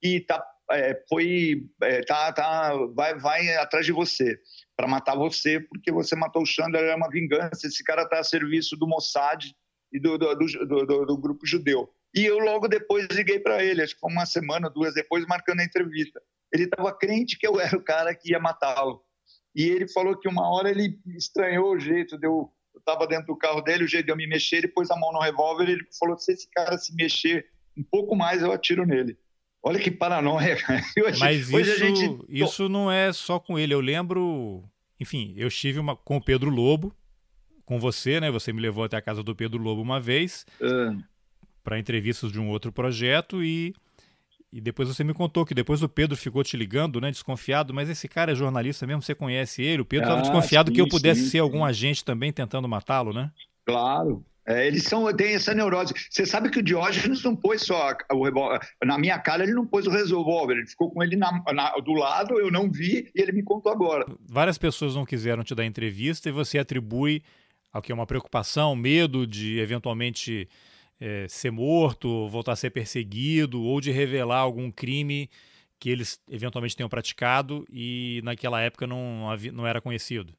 [0.00, 4.38] que tá, é, foi, é, tá, tá, vai, vai atrás de você
[4.80, 7.66] para matar você, porque você matou o Chandler, é uma vingança.
[7.66, 9.54] Esse cara está a serviço do Mossad
[9.92, 11.92] e do, do, do, do, grupo judeu.
[12.14, 15.60] E eu logo depois liguei para ele, acho que foi uma semana, duas depois, marcando
[15.60, 16.18] a entrevista.
[16.50, 19.02] Ele estava crente que eu era o cara que ia matá-lo.
[19.54, 22.50] E ele falou que uma hora ele estranhou o jeito de eu.
[22.72, 24.96] Eu estava dentro do carro dele, o jeito de eu me mexer, ele pôs a
[24.96, 27.44] mão no revólver e ele falou: se esse cara se mexer
[27.76, 29.18] um pouco mais, eu atiro nele.
[29.62, 30.82] Olha que paranoia, cara.
[31.04, 32.24] Hoje, Mas hoje isso, gente...
[32.28, 33.74] isso não é só com ele.
[33.74, 34.64] Eu lembro,
[34.98, 36.94] enfim, eu estive uma, com o Pedro Lobo,
[37.66, 38.30] com você, né?
[38.30, 40.98] Você me levou até a casa do Pedro Lobo uma vez uh.
[41.62, 43.74] para entrevistas de um outro projeto e,
[44.50, 47.10] e depois você me contou que depois o Pedro ficou te ligando, né?
[47.10, 49.82] Desconfiado, mas esse cara é jornalista mesmo, você conhece ele?
[49.82, 51.38] O Pedro estava ah, desconfiado sim, que eu pudesse sim, ser sim.
[51.38, 53.30] algum agente também tentando matá-lo, né?
[53.66, 55.94] Claro, é, eles são, têm essa neurose.
[56.10, 58.60] Você sabe que o Diógenes não pôs só o revólver.
[58.84, 60.54] Na minha cara, ele não pôs o revólver.
[60.54, 63.70] Ele ficou com ele na, na, do lado, eu não vi e ele me contou
[63.70, 64.06] agora.
[64.28, 67.22] Várias pessoas não quiseram te dar entrevista e você atribui
[67.72, 70.48] ao que é uma preocupação, medo de eventualmente
[71.00, 75.30] é, ser morto, voltar a ser perseguido ou de revelar algum crime
[75.78, 80.34] que eles eventualmente tenham praticado e naquela época não, não era conhecido.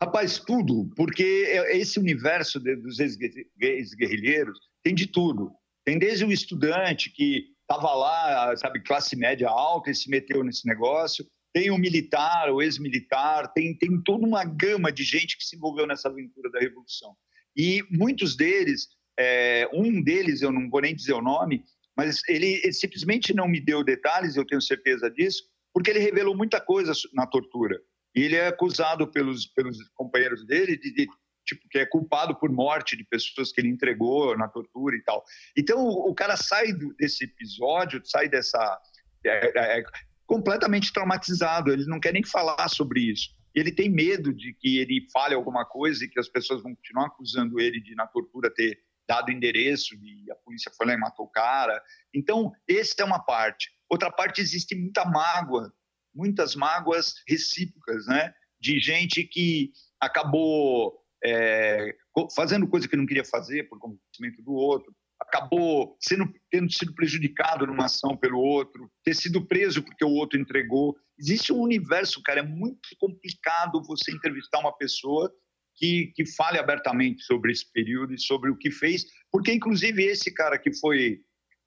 [0.00, 5.52] Rapaz, tudo, porque é, esse universo dos ex-guerrilheiros tem de tudo.
[5.84, 10.66] Tem desde o estudante que estava lá, sabe, classe média alta e se meteu nesse
[10.66, 15.56] negócio, tem o militar, o ex-militar, tem, tem toda uma gama de gente que se
[15.56, 17.16] envolveu nessa aventura da Revolução.
[17.56, 21.64] E muitos deles, é, um deles, eu não vou nem dizer o nome,
[21.96, 26.36] mas ele, ele simplesmente não me deu detalhes, eu tenho certeza disso, porque ele revelou
[26.36, 27.80] muita coisa na tortura.
[28.16, 31.06] E ele é acusado pelos, pelos companheiros dele de, de
[31.46, 35.22] tipo, que é culpado por morte de pessoas que ele entregou na tortura e tal.
[35.56, 38.80] Então, o, o cara sai do, desse episódio, sai dessa.
[39.24, 39.84] É, é, é,
[40.26, 43.30] completamente traumatizado, ele não quer nem falar sobre isso.
[43.54, 47.06] Ele tem medo de que ele fale alguma coisa e que as pessoas vão continuar
[47.06, 51.26] acusando ele de, na tortura, ter dado endereço e a polícia foi lá e matou
[51.26, 51.80] o cara.
[52.12, 53.70] Então, essa é uma parte.
[53.88, 55.72] Outra parte, existe muita mágoa
[56.16, 58.32] muitas mágoas recíprocas, né?
[58.58, 61.94] De gente que acabou é,
[62.34, 67.66] fazendo coisa que não queria fazer por conhecimento do outro, acabou sendo, tendo sido prejudicado
[67.66, 70.96] numa ação pelo outro, ter sido preso porque o outro entregou.
[71.18, 75.32] Existe um universo, cara, é muito complicado você entrevistar uma pessoa
[75.76, 80.32] que, que fale abertamente sobre esse período e sobre o que fez, porque inclusive esse
[80.32, 81.20] cara que foi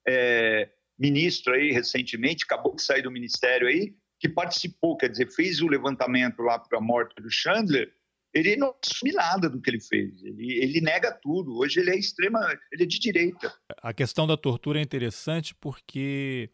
[0.07, 5.61] é, ministro aí recentemente, acabou de sair do ministério aí, que participou, quer dizer, fez
[5.61, 7.93] o levantamento lá para a morte do Chandler,
[8.33, 10.21] ele não assume nada do que ele fez.
[10.23, 11.57] Ele, ele nega tudo.
[11.57, 12.39] Hoje ele é extrema,
[12.71, 13.51] ele é de direita.
[13.81, 16.49] A questão da tortura é interessante porque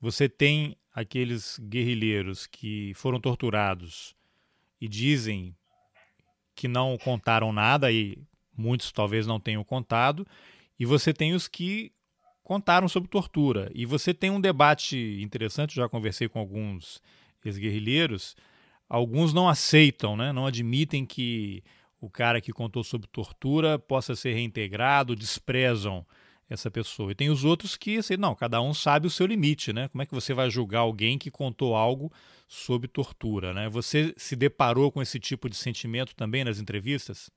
[0.00, 4.14] você tem aqueles guerrilheiros que foram torturados
[4.80, 5.56] e dizem
[6.54, 8.18] que não contaram nada e
[8.56, 10.26] muitos talvez não tenham contado,
[10.78, 11.92] e você tem os que
[12.50, 13.70] contaram sobre tortura.
[13.76, 17.00] E você tem um debate interessante, já conversei com alguns
[17.44, 18.36] ex-guerrilheiros,
[18.88, 20.32] alguns não aceitam, né?
[20.32, 21.62] não admitem que
[22.00, 26.04] o cara que contou sobre tortura possa ser reintegrado, desprezam
[26.48, 27.12] essa pessoa.
[27.12, 29.86] E tem os outros que, assim, não, cada um sabe o seu limite, né?
[29.86, 32.12] Como é que você vai julgar alguém que contou algo
[32.48, 33.68] sobre tortura, né?
[33.68, 37.30] Você se deparou com esse tipo de sentimento também nas entrevistas?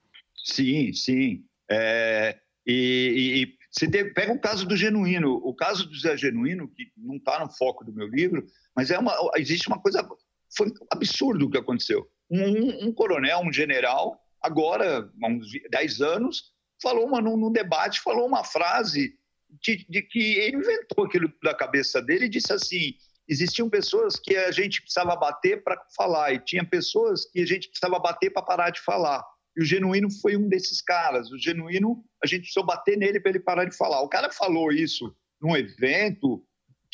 [0.43, 1.45] Sim, sim.
[1.69, 5.41] É, e, e você pega o caso do Genuíno.
[5.43, 8.45] O caso do Zé Genuíno, que não está no foco do meu livro,
[8.75, 10.07] mas é uma, existe uma coisa
[10.55, 12.07] foi absurdo o que aconteceu.
[12.29, 18.01] Um, um, coronel, um general, agora, há uns 10 anos, falou uma, num, num debate,
[18.01, 19.15] falou uma frase
[19.61, 22.93] de, de, que ele inventou aquilo da cabeça dele e disse assim:
[23.27, 27.69] existiam pessoas que a gente precisava bater para falar, e tinha pessoas que a gente
[27.69, 29.23] precisava bater para parar de falar.
[29.55, 31.31] E o Genuíno foi um desses caras.
[31.31, 34.01] O Genuíno, a gente precisou bater nele para ele parar de falar.
[34.01, 36.45] O cara falou isso num evento,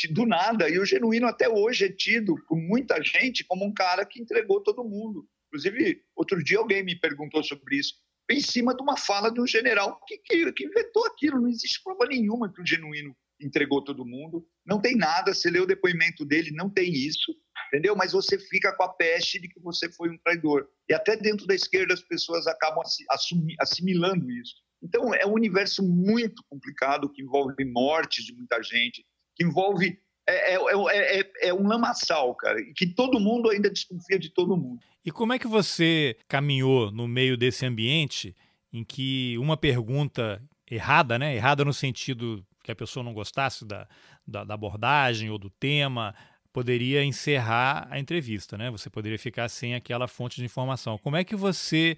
[0.07, 0.69] do nada.
[0.69, 4.61] E o Genuíno até hoje é tido por muita gente como um cara que entregou
[4.61, 5.27] todo mundo.
[5.47, 7.95] Inclusive, outro dia alguém me perguntou sobre isso,
[8.29, 11.41] em cima de uma fala de um general que, que, que inventou aquilo.
[11.41, 14.45] Não existe prova nenhuma que o Genuíno entregou todo mundo.
[14.65, 17.33] Não tem nada, você lê o depoimento dele, não tem isso,
[17.67, 17.95] entendeu?
[17.95, 20.67] Mas você fica com a peste de que você foi um traidor.
[20.89, 22.83] E até dentro da esquerda as pessoas acabam
[23.59, 24.55] assimilando isso.
[24.81, 29.97] Então é um universo muito complicado que envolve mortes de muita gente, que envolve
[30.27, 34.29] é, é, é, é, é um lamaçal, cara, e que todo mundo ainda desconfia de
[34.29, 34.79] todo mundo.
[35.03, 38.35] E como é que você caminhou no meio desse ambiente
[38.71, 41.35] em que uma pergunta errada, né?
[41.35, 43.87] Errada no sentido que a pessoa não gostasse da,
[44.27, 46.13] da, da abordagem ou do tema,
[46.51, 48.69] poderia encerrar a entrevista, né?
[48.71, 50.97] Você poderia ficar sem aquela fonte de informação.
[50.97, 51.97] Como é que você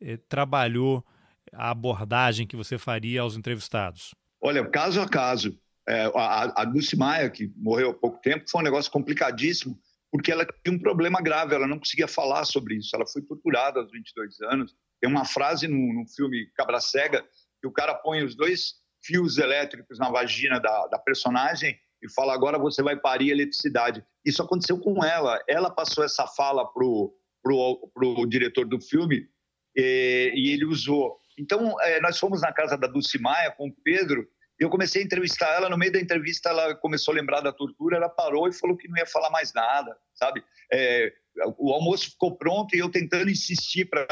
[0.00, 1.04] eh, trabalhou
[1.52, 4.14] a abordagem que você faria aos entrevistados?
[4.40, 5.58] Olha, caso a caso.
[5.88, 9.76] É, a, a Dulce Maia, que morreu há pouco tempo, foi um negócio complicadíssimo,
[10.10, 12.94] porque ela tinha um problema grave, ela não conseguia falar sobre isso.
[12.94, 14.74] Ela foi torturada aos 22 anos.
[15.00, 17.24] Tem uma frase no, no filme Cabra Cega
[17.60, 22.34] que o cara põe os dois fios elétricos na vagina da, da personagem e fala:
[22.34, 24.04] agora você vai parir eletricidade.
[24.24, 25.42] Isso aconteceu com ela.
[25.48, 29.28] Ela passou essa fala pro, pro, pro diretor do filme
[29.76, 31.18] e, e ele usou.
[31.38, 34.28] Então, é, nós fomos na casa da Dulce Maia com o Pedro
[34.60, 37.96] eu comecei a entrevistar ela, no meio da entrevista ela começou a lembrar da tortura,
[37.96, 40.44] ela parou e falou que não ia falar mais nada, sabe?
[40.70, 41.10] É,
[41.56, 44.06] o almoço ficou pronto e eu tentando insistir para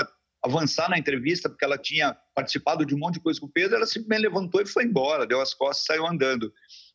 [0.45, 3.77] avançar na entrevista, porque ela tinha participado de um monte de coisa com o Pedro,
[3.77, 6.53] ela simplesmente levantou e foi embora, deu as costas saiu andando.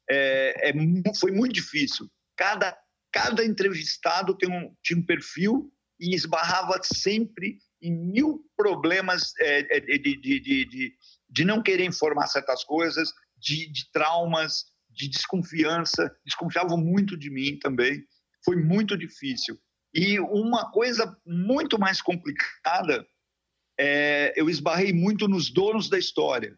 [0.10, 0.73] É, é,
[1.19, 2.10] foi muito difícil.
[2.38, 2.77] Cada,
[3.12, 9.79] cada entrevistado tem um, tinha um perfil e esbarrava sempre em mil problemas é, é
[9.79, 10.93] de, de, de, de,
[11.29, 17.60] de não querer informar certas coisas, de, de traumas, de desconfiança, desconfiavam muito de mim
[17.60, 18.03] também.
[18.45, 19.60] Foi muito difícil.
[19.93, 23.06] E uma coisa muito mais complicada,
[23.79, 26.57] é, eu esbarrei muito nos donos da história.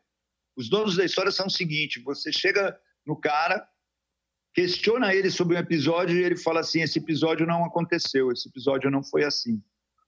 [0.55, 3.67] Os donos da história são o seguinte: você chega no cara,
[4.53, 8.89] questiona ele sobre um episódio e ele fala assim: esse episódio não aconteceu, esse episódio
[8.89, 9.61] não foi assim.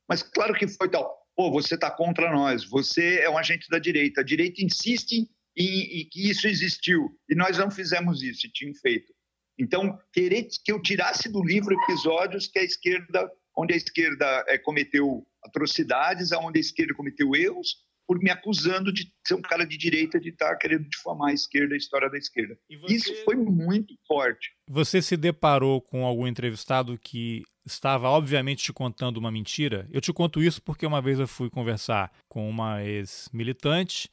[0.07, 1.17] Mas claro que foi tal.
[1.35, 4.21] Pô, você está contra nós, você é um agente da direita.
[4.21, 7.09] A direita insiste e, e, que isso existiu.
[7.29, 9.13] E nós não fizemos isso, e feito.
[9.59, 14.57] Então, querer que eu tirasse do livro episódios que a esquerda, onde a esquerda é,
[14.57, 19.77] cometeu atrocidades, onde a esquerda cometeu erros, por me acusando de ser um cara de
[19.77, 22.57] direita, de estar querendo difamar a esquerda, a história da esquerda.
[22.81, 22.93] Você...
[22.93, 24.51] Isso foi muito forte.
[24.69, 29.87] Você se deparou com algum entrevistado que estava, obviamente, te contando uma mentira?
[29.91, 34.09] Eu te conto isso porque uma vez eu fui conversar com uma ex-militante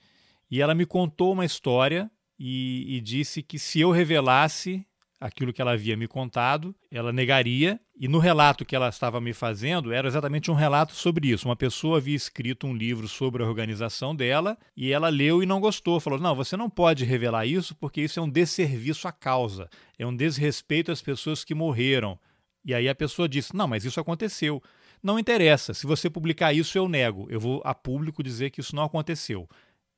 [0.50, 4.84] e ela me contou uma história e, e disse que se eu revelasse
[5.24, 7.80] aquilo que ela havia me contado, ela negaria.
[7.98, 11.48] E no relato que ela estava me fazendo, era exatamente um relato sobre isso.
[11.48, 15.60] Uma pessoa havia escrito um livro sobre a organização dela e ela leu e não
[15.60, 15.98] gostou.
[15.98, 20.06] Falou: Não, você não pode revelar isso porque isso é um desserviço à causa, é
[20.06, 22.18] um desrespeito às pessoas que morreram.
[22.62, 24.62] E aí a pessoa disse: Não, mas isso aconteceu.
[25.02, 27.26] Não interessa, se você publicar isso, eu nego.
[27.30, 29.48] Eu vou a público dizer que isso não aconteceu.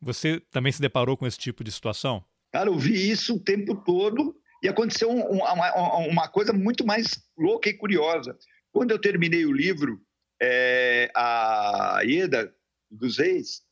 [0.01, 2.23] Você também se deparou com esse tipo de situação?
[2.53, 7.07] Cara, eu vi isso o tempo todo e aconteceu um, uma, uma coisa muito mais
[7.37, 8.37] louca e curiosa.
[8.73, 10.01] Quando eu terminei o livro,
[10.41, 12.53] é, a Ieda
[12.91, 13.63] dos Reis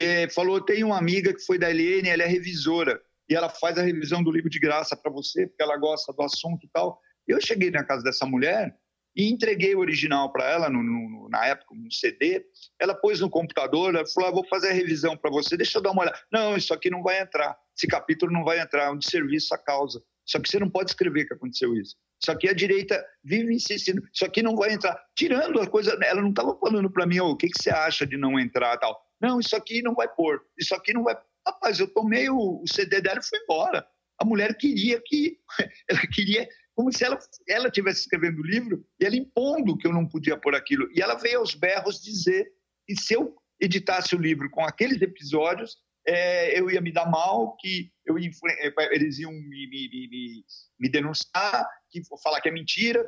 [0.00, 3.78] é, falou: tem uma amiga que foi da LN, ela é revisora e ela faz
[3.78, 7.00] a revisão do livro de graça para você, porque ela gosta do assunto e tal.
[7.26, 8.74] Eu cheguei na casa dessa mulher
[9.14, 12.44] e entreguei o original para ela, no, no, na época, um CD.
[12.78, 15.82] Ela pôs no computador, ela falou: ah, vou fazer a revisão para você, deixa eu
[15.82, 16.18] dar uma olhada.
[16.32, 19.58] Não, isso aqui não vai entrar, esse capítulo não vai entrar, é um desserviço à
[19.58, 20.02] causa.
[20.30, 21.96] Só que você não pode escrever que aconteceu isso.
[22.24, 24.96] Só que a direita vive insistindo, isso aqui não vai entrar.
[25.16, 28.06] Tirando a coisa, ela não estava falando para mim, oh, o que, que você acha
[28.06, 28.96] de não entrar tal.
[29.20, 31.16] Não, isso aqui não vai pôr, isso aqui não vai.
[31.44, 33.84] Rapaz, eu tomei o, o CD dela e fui embora.
[34.20, 35.38] A mulher queria que,
[35.88, 37.18] ela queria, como se ela,
[37.48, 40.88] ela tivesse escrevendo o livro e ela impondo que eu não podia pôr aquilo.
[40.94, 42.52] E ela veio aos berros dizer
[42.86, 45.76] que se eu editasse o livro com aqueles episódios,
[46.10, 50.44] é, eu ia me dar mal, que eu ia, é, eles iam me, me, me,
[50.78, 53.06] me, denunciar, que falar que é mentira.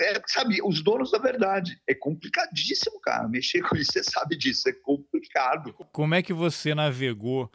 [0.00, 1.78] É, sabe, os donos da verdade.
[1.86, 3.28] É complicadíssimo, cara.
[3.28, 5.74] Mexer com isso, você sabe disso, é complicado.
[5.92, 7.50] Como é que você navegou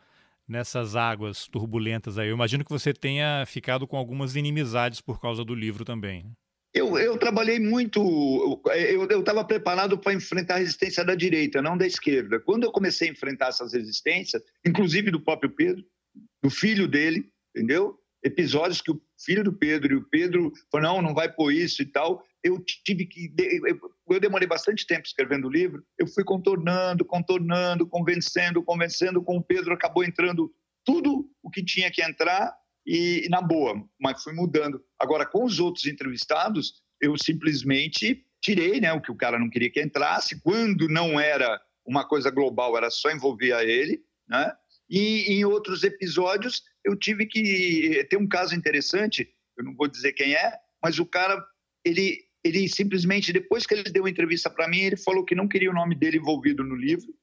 [0.47, 2.27] nessas águas turbulentas aí?
[2.27, 6.35] Eu imagino que você tenha ficado com algumas inimizades por causa do livro também.
[6.73, 11.85] Eu, eu trabalhei muito, eu estava preparado para enfrentar a resistência da direita, não da
[11.85, 12.39] esquerda.
[12.39, 15.83] Quando eu comecei a enfrentar essas resistências, inclusive do próprio Pedro,
[16.41, 17.97] do filho dele, entendeu?
[18.23, 21.81] Episódios que o filho do Pedro e o Pedro falou, não, não vai por isso
[21.81, 22.23] e tal.
[22.41, 23.33] Eu tive que.
[24.07, 29.43] Eu demorei bastante tempo escrevendo o livro, eu fui contornando, contornando, convencendo, convencendo, com o
[29.43, 30.53] Pedro acabou entrando
[30.85, 32.53] tudo o que tinha que entrar
[32.85, 34.83] e, na boa, mas fui mudando.
[34.99, 39.69] Agora, com os outros entrevistados, eu simplesmente tirei né, o que o cara não queria
[39.69, 40.41] que entrasse.
[40.41, 44.03] Quando não era uma coisa global, era só envolver a ele.
[44.27, 44.51] Né?
[44.89, 48.05] E em outros episódios, eu tive que.
[48.09, 51.43] Tem um caso interessante, eu não vou dizer quem é, mas o cara,
[51.85, 55.47] ele, ele simplesmente, depois que ele deu uma entrevista para mim, ele falou que não
[55.47, 57.13] queria o nome dele envolvido no livro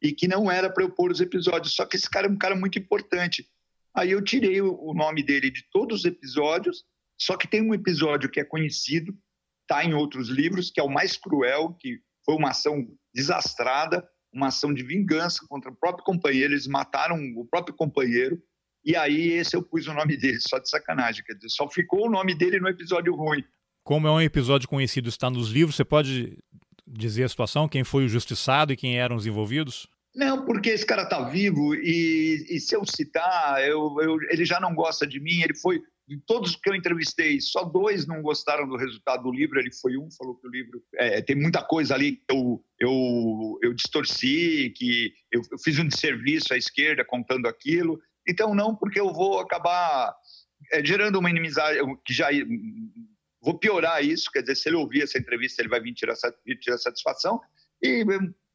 [0.00, 1.74] e que não era para eu pôr os episódios.
[1.74, 3.48] Só que esse cara é um cara muito importante.
[3.98, 6.84] Aí eu tirei o nome dele de todos os episódios,
[7.20, 9.12] só que tem um episódio que é conhecido,
[9.62, 14.48] está em outros livros, que é o mais cruel, que foi uma ação desastrada, uma
[14.48, 18.40] ação de vingança contra o próprio companheiro, eles mataram o próprio companheiro,
[18.84, 22.06] e aí esse eu pus o nome dele, só de sacanagem, quer dizer, só ficou
[22.06, 23.42] o nome dele no episódio ruim.
[23.82, 26.38] Como é um episódio conhecido, está nos livros, você pode
[26.86, 29.88] dizer a situação, quem foi o justiçado e quem eram os envolvidos?
[30.18, 34.58] Não, porque esse cara está vivo e, e, se eu citar, eu, eu, ele já
[34.58, 35.42] não gosta de mim.
[35.42, 39.60] Ele foi de todos que eu entrevistei, só dois não gostaram do resultado do livro.
[39.60, 43.58] Ele foi um, falou que o livro é, tem muita coisa ali que eu, eu,
[43.62, 48.00] eu distorci, que eu, eu fiz um desserviço à esquerda contando aquilo.
[48.26, 50.12] Então, não, porque eu vou acabar
[50.72, 52.26] é, gerando uma inimizade, que já
[53.40, 54.32] vou piorar isso.
[54.32, 56.16] Quer dizer, se ele ouvir essa entrevista, ele vai vir tirar,
[56.60, 57.40] tirar satisfação.
[57.80, 58.04] E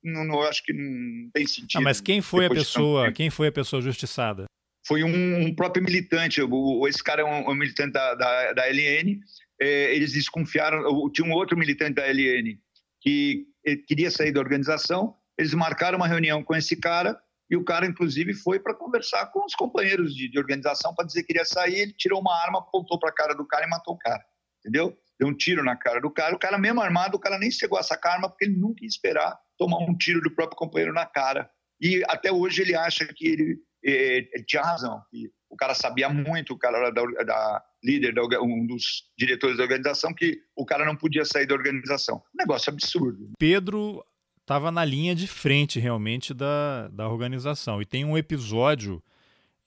[0.03, 1.81] não, não acho que não tem sentido.
[1.81, 3.11] mas quem foi a pessoa?
[3.11, 4.45] Quem foi a pessoa justiçada?
[4.85, 6.41] Foi um, um próprio militante.
[6.41, 9.19] O, esse cara é um, um militante da, da, da LN.
[9.61, 11.09] É, eles desconfiaram.
[11.11, 12.59] Tinha um outro militante da LN
[13.01, 13.45] que
[13.87, 15.15] queria sair da organização.
[15.37, 17.17] Eles marcaram uma reunião com esse cara
[17.49, 21.21] e o cara, inclusive, foi para conversar com os companheiros de, de organização para dizer
[21.21, 21.75] que queria sair.
[21.75, 24.23] Ele tirou uma arma, apontou para a cara do cara e matou o cara.
[24.59, 24.97] Entendeu?
[25.19, 26.35] Deu um tiro na cara do cara.
[26.35, 28.83] O cara, mesmo armado, o cara nem chegou a sacar a arma porque ele nunca
[28.83, 31.49] ia esperar tomar um tiro do próprio companheiro na cara.
[31.79, 36.09] E até hoje ele acha que ele, ele, ele tinha razão, que o cara sabia
[36.09, 40.65] muito, o cara era da, da líder, da, um dos diretores da organização, que o
[40.65, 42.17] cara não podia sair da organização.
[42.17, 43.31] Um negócio absurdo.
[43.39, 44.03] Pedro
[44.41, 47.81] estava na linha de frente realmente da, da organização.
[47.81, 49.01] E tem um episódio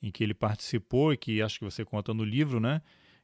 [0.03, 2.83] em que ele participou, que acho que você conta no livro, né?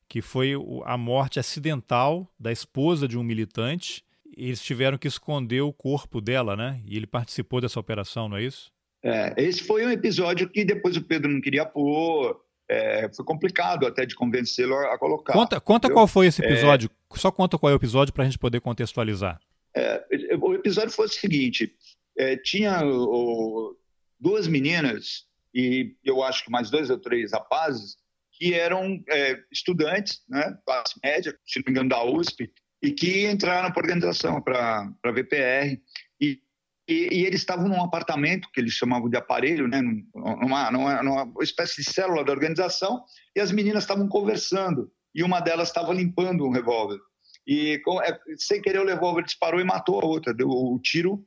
[0.09, 0.53] Que foi
[0.87, 4.03] a morte acidental da esposa de um militante
[4.37, 6.81] eles tiveram que esconder o corpo dela, né?
[6.87, 8.73] E ele participou dessa operação, não é isso?
[9.03, 12.41] É, esse foi um episódio que depois o Pedro não queria pôr.
[12.69, 15.33] É, foi complicado até de convencê-lo a, colocar.
[15.33, 16.89] Conta, conta qual foi esse episódio.
[17.13, 19.41] É, Só conta qual é o episódio para a gente poder contextualizar.
[19.75, 20.05] É,
[20.41, 21.75] o episódio foi o seguinte:
[22.17, 23.77] é, tinha o,
[24.19, 27.97] duas meninas e eu acho que mais dois ou três rapazes
[28.33, 32.51] que eram é, estudantes, né, classe média, se não me engano, da USP,
[32.83, 35.81] e que entraram para a organização, para a VPR.
[36.21, 36.41] E,
[36.89, 41.33] e, e, eles estavam num apartamento que eles chamavam de aparelho, né, numa, numa, numa
[41.43, 43.05] espécie de célula da organização,
[43.37, 46.99] e as meninas estavam conversando, e uma delas estava limpando um revólver.
[47.47, 50.35] E é, sem querer o revólver disparou e matou a outra.
[50.35, 51.25] Deu, o tiro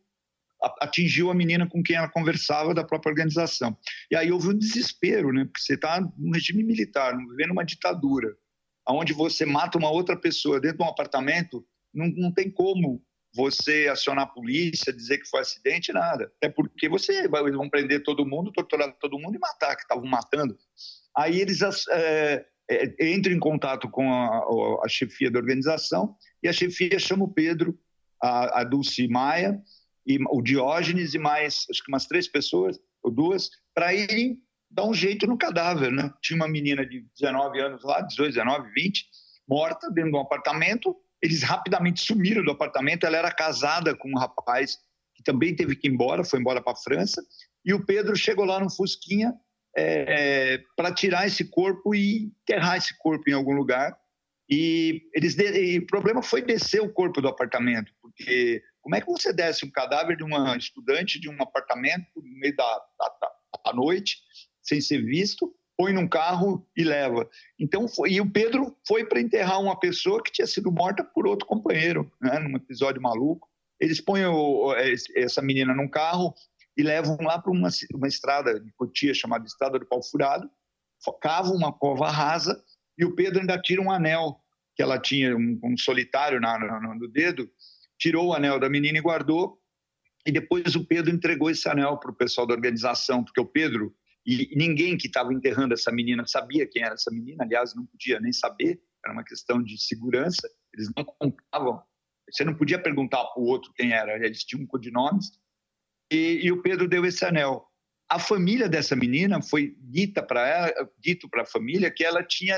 [0.82, 3.78] atingiu a menina com quem ela conversava da própria organização.
[4.10, 5.44] E aí houve um desespero, né?
[5.46, 8.36] Porque você está num regime militar, vivendo uma ditadura
[8.90, 13.02] onde você mata uma outra pessoa dentro de um apartamento, não, não tem como
[13.34, 16.32] você acionar a polícia, dizer que foi acidente, nada.
[16.38, 20.06] Até porque você eles vão prender todo mundo, torturar todo mundo e matar, que estavam
[20.06, 20.58] matando.
[21.16, 21.60] Aí eles
[21.90, 27.26] é, é, entram em contato com a, a, chefia da organização e a chefia chama
[27.26, 27.78] o Pedro,
[28.22, 29.62] a, a Dulce Maia,
[30.08, 34.40] e o Diógenes e mais, acho que umas três pessoas, ou duas, para irem
[34.76, 35.92] dar um jeito no cadáver.
[35.92, 36.14] Né?
[36.22, 39.06] Tinha uma menina de 19 anos lá, 18, 19, 20,
[39.48, 40.96] morta dentro de um apartamento.
[41.22, 43.06] Eles rapidamente sumiram do apartamento.
[43.06, 44.78] Ela era casada com um rapaz
[45.16, 47.24] que também teve que ir embora, foi embora para a França.
[47.64, 49.34] E o Pedro chegou lá no Fusquinha
[49.76, 53.98] é, para tirar esse corpo e enterrar esse corpo em algum lugar.
[54.50, 59.08] E, eles, e o problema foi descer o corpo do apartamento, porque como é que
[59.08, 63.32] você desce um cadáver de uma estudante de um apartamento no meio da, da,
[63.66, 64.20] da noite,
[64.66, 67.30] sem ser visto, põe num carro e leva.
[67.60, 71.28] Então, foi, e o Pedro foi para enterrar uma pessoa que tinha sido morta por
[71.28, 73.48] outro companheiro, né, num episódio maluco.
[73.80, 74.74] Eles põem o,
[75.16, 76.34] essa menina num carro
[76.78, 80.50] e levam lá para uma, uma estrada de Cotia chamada Estrada do Pau Furado,
[81.22, 82.62] cavam uma cova rasa
[82.98, 84.40] e o Pedro ainda tira um anel
[84.76, 87.50] que ela tinha, um, um solitário na, no, no dedo,
[87.98, 89.60] tirou o anel da menina e guardou.
[90.26, 93.96] E depois o Pedro entregou esse anel para o pessoal da organização, porque o Pedro
[94.26, 98.20] e ninguém que estava enterrando essa menina sabia quem era essa menina, aliás, não podia
[98.20, 101.82] nem saber, era uma questão de segurança, eles não contavam,
[102.30, 105.32] você não podia perguntar para o outro quem era, eles tinham codinomes.
[106.12, 107.68] E, e o Pedro deu esse anel.
[108.10, 112.58] A família dessa menina foi dita para ela, dito para a família que ela tinha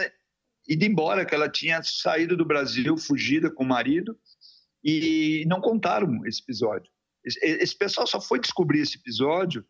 [0.67, 4.17] ido embora, que ela tinha saído do Brasil, fugida com o marido,
[4.83, 6.89] e não contaram esse episódio.
[7.23, 9.65] Esse pessoal só foi descobrir esse episódio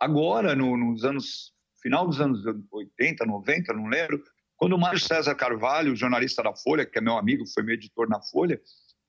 [0.00, 4.22] agora, no, nos anos, final dos anos 80, 90, não lembro,
[4.56, 8.08] quando o Mário César Carvalho, jornalista da Folha, que é meu amigo, foi meu editor
[8.08, 8.60] na Folha,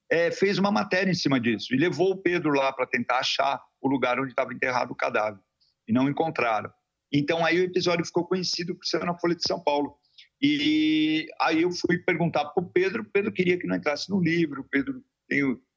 [0.09, 3.61] é, fez uma matéria em cima disso e levou o Pedro lá para tentar achar
[3.81, 5.39] o lugar onde estava enterrado o cadáver
[5.88, 6.71] e não encontraram.
[7.11, 9.95] Então aí o episódio ficou conhecido por ser na Folha de São Paulo.
[10.41, 14.67] E aí eu fui perguntar para o Pedro, Pedro queria que não entrasse no livro,
[14.69, 15.03] Pedro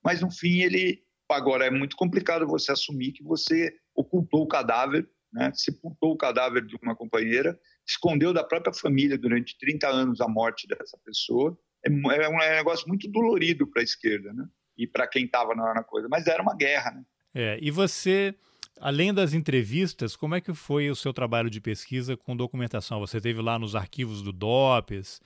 [0.05, 5.09] mas no fim ele agora é muito complicado você assumir que você ocultou o cadáver,
[5.33, 5.53] né?
[5.55, 10.67] sepultou o cadáver de uma companheira, escondeu da própria família durante 30 anos a morte
[10.67, 11.57] dessa pessoa.
[11.85, 14.47] É, é um negócio muito dolorido para a esquerda, né?
[14.77, 17.05] E para quem estava na, na coisa, mas era uma guerra, né?
[17.35, 18.35] É, e você
[18.81, 22.99] Além das entrevistas, como é que foi o seu trabalho de pesquisa com documentação?
[23.01, 25.21] Você teve lá nos arquivos do DOPS,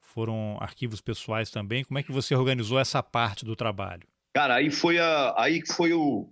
[0.00, 1.84] foram arquivos pessoais também.
[1.84, 4.02] Como é que você organizou essa parte do trabalho?
[4.34, 6.28] Cara, aí foi, a, aí foi o,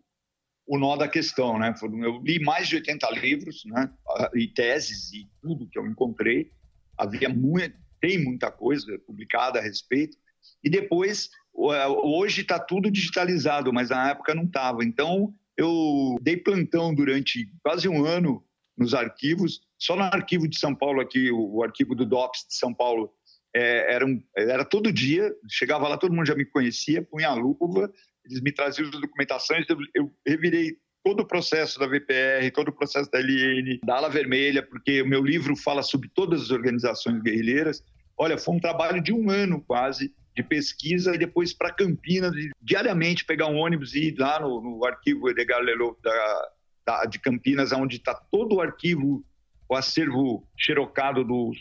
[0.67, 1.75] o nó da questão, né?
[1.83, 3.91] Eu li mais de 80 livros, né?
[4.35, 6.51] E teses e tudo que eu encontrei.
[6.97, 10.17] Havia muito, tem muita coisa publicada a respeito.
[10.63, 14.85] E depois, hoje está tudo digitalizado, mas na época não estava.
[14.85, 18.45] Então, eu dei plantão durante quase um ano
[18.77, 19.61] nos arquivos.
[19.79, 23.13] Só no arquivo de São Paulo aqui, o arquivo do DOPS de São Paulo,
[23.55, 27.35] é, era, um, era todo dia, chegava lá, todo mundo já me conhecia, punha a
[27.35, 27.93] luva,
[28.25, 32.73] eles me traziam as documentações, eu, eu revirei todo o processo da VPR, todo o
[32.73, 37.21] processo da LN, da Ala Vermelha, porque o meu livro fala sobre todas as organizações
[37.23, 37.85] guerrilheiras.
[38.17, 43.25] Olha, foi um trabalho de um ano quase de pesquisa e depois para Campinas, diariamente
[43.25, 46.49] pegar um ônibus e ir lá no, no arquivo Edgar Lelo da,
[46.87, 49.25] da, de Campinas, onde está todo o arquivo,
[49.69, 51.53] o acervo xerocado do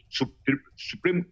[0.76, 1.26] Supremo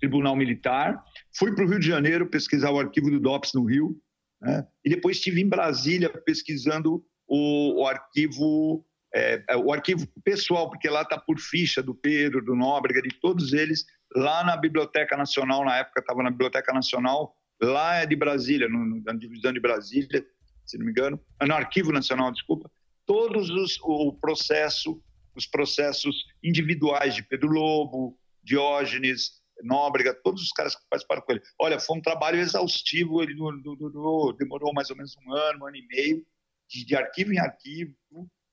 [0.00, 1.02] Tribunal Militar,
[1.36, 4.00] fui para o Rio de Janeiro pesquisar o arquivo do DOPS no Rio,
[4.42, 4.66] né?
[4.84, 8.84] e depois estive em Brasília pesquisando o, o arquivo
[9.14, 13.14] é, é, o arquivo pessoal, porque lá está por ficha do Pedro, do Nóbrega, de
[13.20, 13.84] todos eles,
[14.14, 19.02] lá na Biblioteca Nacional, na época estava na Biblioteca Nacional, lá é de Brasília, no,
[19.02, 20.26] na divisão de Brasília,
[20.64, 22.70] se não me engano, ah, no Arquivo Nacional, desculpa,
[23.04, 25.02] todos os o processo,
[25.34, 31.42] os processos individuais de Pedro Lobo, Diógenes, Nóbrega, todos os caras que participaram com ele.
[31.60, 35.76] Olha, foi um trabalho exaustivo, ele durou, demorou mais ou menos um ano, um ano
[35.76, 36.26] e meio,
[36.68, 37.94] de, de arquivo em arquivo,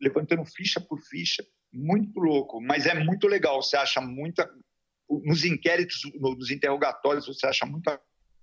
[0.02, 4.50] levantando ficha por ficha, muito louco, mas é muito legal, você acha muita...
[5.24, 8.00] Nos inquéritos, nos interrogatórios, você acha muita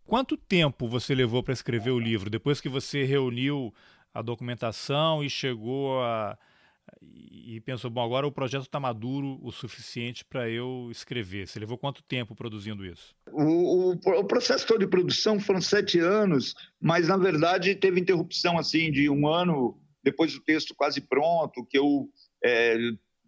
[0.06, 2.30] Quanto tempo você levou para escrever o livro?
[2.30, 3.74] Depois que você reuniu
[4.14, 6.38] a documentação e chegou a,
[7.02, 11.46] e pensou, bom, agora o projeto está maduro o suficiente para eu escrever.
[11.46, 13.14] Você levou quanto tempo produzindo isso?
[13.30, 18.58] O, o, o, processo todo de produção foram sete anos, mas na verdade teve interrupção
[18.58, 22.08] assim de um ano depois do texto quase pronto, que eu
[22.44, 22.76] é,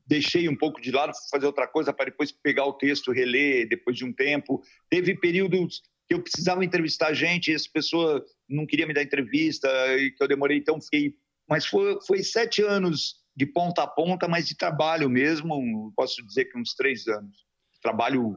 [0.07, 3.97] deixei um pouco de lado, fazer outra coisa para depois pegar o texto, reler depois
[3.97, 4.63] de um tempo.
[4.89, 9.69] Teve períodos que eu precisava entrevistar gente, e essa pessoa não queria me dar entrevista
[9.99, 11.15] e que eu demorei, então fiquei.
[11.49, 16.47] Mas foi, foi sete anos de ponta a ponta, mas de trabalho mesmo, posso dizer
[16.47, 17.47] que uns três anos.
[17.81, 18.35] Trabalho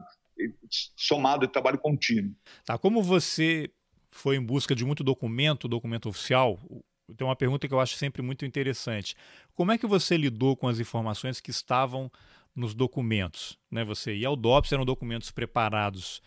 [0.96, 2.32] somado de trabalho contínuo.
[2.64, 3.68] Tá, como você
[4.12, 6.56] foi em busca de muito documento, documento oficial,
[7.16, 9.16] tem uma pergunta que eu acho sempre muito interessante.
[9.56, 12.08] Como é que você lidou com as informações que estavam
[12.54, 13.58] nos documentos?
[13.68, 13.84] Né?
[13.84, 16.22] Você ia ao DOPS, eram documentos preparados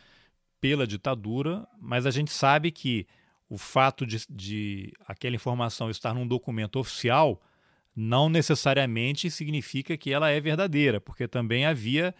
[0.60, 3.08] pela ditadura, mas a gente sabe que
[3.48, 7.42] o fato de, de aquela informação estar num documento oficial
[7.96, 12.14] não necessariamente significa que ela é verdadeira, porque também havia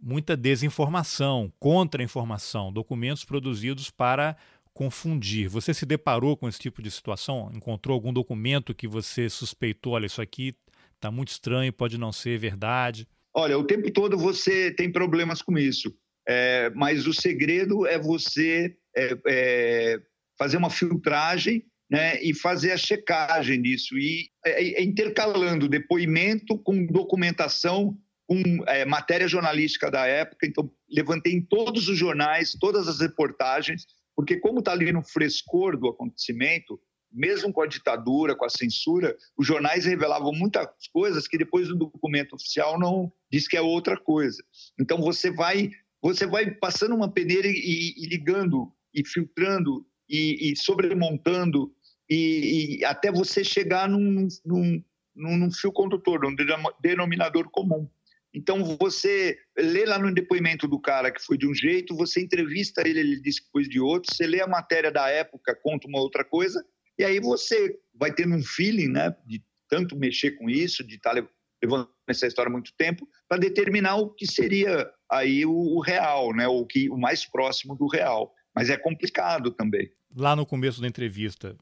[0.00, 4.36] muita desinformação, contra-informação, documentos produzidos para
[4.72, 5.48] confundir.
[5.48, 7.50] Você se deparou com esse tipo de situação?
[7.54, 10.54] Encontrou algum documento que você suspeitou, olha, isso aqui
[10.94, 13.06] está muito estranho, pode não ser verdade?
[13.34, 15.94] Olha, o tempo todo você tem problemas com isso,
[16.26, 20.00] é, mas o segredo é você é, é,
[20.38, 26.86] fazer uma filtragem né, e fazer a checagem disso, e é, é intercalando depoimento com
[26.86, 27.98] documentação
[28.30, 33.84] com é, matéria jornalística da época, então levantei em todos os jornais, todas as reportagens,
[34.14, 36.80] porque como está ali no frescor do acontecimento,
[37.12, 41.74] mesmo com a ditadura, com a censura, os jornais revelavam muitas coisas que depois do
[41.74, 44.40] documento oficial não diz que é outra coisa.
[44.78, 45.70] Então você vai
[46.00, 51.74] você vai passando uma peneira e, e ligando e filtrando e, e sobremontando
[52.10, 54.82] e, e, até você chegar num, num,
[55.14, 56.34] num, fio condutor, num
[56.80, 57.88] denominador comum.
[58.34, 62.82] Então, você lê lá no depoimento do cara que foi de um jeito, você entrevista
[62.86, 66.00] ele, ele diz que foi de outro, você lê a matéria da época, conta uma
[66.00, 66.64] outra coisa,
[66.98, 71.14] e aí você vai tendo um feeling, né, de tanto mexer com isso, de estar
[71.14, 71.28] tá
[71.62, 76.34] levando essa história há muito tempo, para determinar o que seria aí o, o real,
[76.34, 78.32] né, o, que, o mais próximo do real.
[78.54, 79.92] Mas é complicado também.
[80.14, 81.56] Lá no começo da entrevista,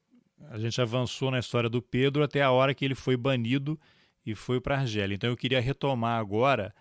[0.51, 3.79] a gente avançou na história do Pedro até a hora que ele foi banido
[4.25, 5.15] e foi para a Argélia.
[5.15, 6.75] Então eu queria retomar agora,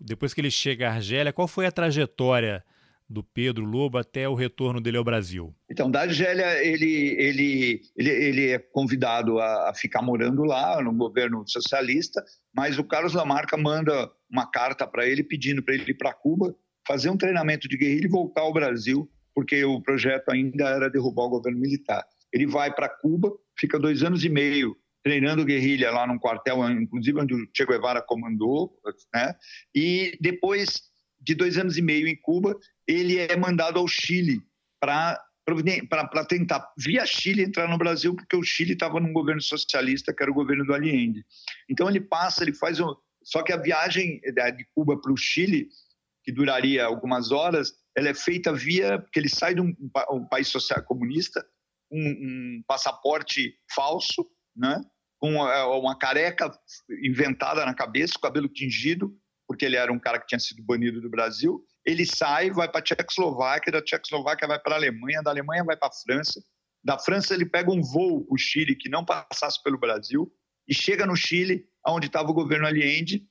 [0.00, 2.64] depois que ele chega à Argélia, qual foi a trajetória
[3.08, 5.54] do Pedro Lobo até o retorno dele ao Brasil?
[5.70, 10.92] Então, da Argélia, ele, ele, ele, ele é convidado a, a ficar morando lá, no
[10.92, 12.22] governo socialista,
[12.54, 16.54] mas o Carlos Lamarca manda uma carta para ele pedindo para ele ir para Cuba,
[16.86, 21.24] fazer um treinamento de guerrilha e voltar ao Brasil, porque o projeto ainda era derrubar
[21.24, 22.04] o governo militar.
[22.34, 27.20] Ele vai para Cuba, fica dois anos e meio treinando guerrilha lá num quartel, inclusive
[27.20, 28.74] onde o Che Guevara comandou,
[29.14, 29.34] né?
[29.74, 30.82] E depois
[31.20, 32.58] de dois anos e meio em Cuba,
[32.88, 34.42] ele é mandado ao Chile
[34.80, 40.22] para tentar, via Chile, entrar no Brasil, porque o Chile estava num governo socialista, que
[40.22, 41.24] era o governo do Allende.
[41.68, 42.94] Então ele passa, ele faz um...
[43.22, 45.68] Só que a viagem de Cuba para o Chile,
[46.22, 48.98] que duraria algumas horas, ela é feita via...
[48.98, 49.74] porque ele sai de um,
[50.10, 51.46] um país social comunista,
[51.94, 54.26] um, um passaporte falso,
[54.56, 54.80] né?
[55.24, 56.50] com é, uma careca
[57.02, 59.16] inventada na cabeça, cabelo tingido,
[59.48, 61.64] porque ele era um cara que tinha sido banido do Brasil.
[61.86, 65.78] Ele sai, vai para a Tchecoslováquia, da Tchecoslováquia vai para a Alemanha, da Alemanha vai
[65.78, 66.42] para a França.
[66.84, 70.30] Da França ele pega um voo para o Chile que não passasse pelo Brasil
[70.68, 73.26] e chega no Chile, onde estava o governo Allende,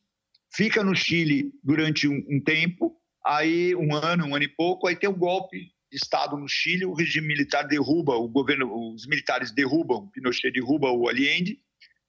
[0.52, 4.96] fica no Chile durante um, um tempo, aí um ano, um ano e pouco, aí
[4.96, 9.52] tem o um golpe Estado no Chile, o regime militar derruba, o governo, os militares
[9.52, 11.60] derrubam, Pinochet derruba o Allende,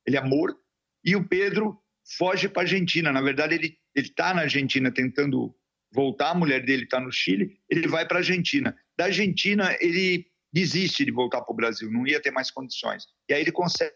[0.07, 0.59] ele é morto,
[1.05, 1.79] e o Pedro
[2.17, 3.13] foge para a Argentina.
[3.13, 5.55] Na verdade, ele está na Argentina tentando
[5.93, 8.77] voltar, a mulher dele está no Chile, ele vai para a Argentina.
[8.97, 13.07] Da Argentina, ele desiste de voltar para o Brasil, não ia ter mais condições.
[13.29, 13.93] E aí ele consegue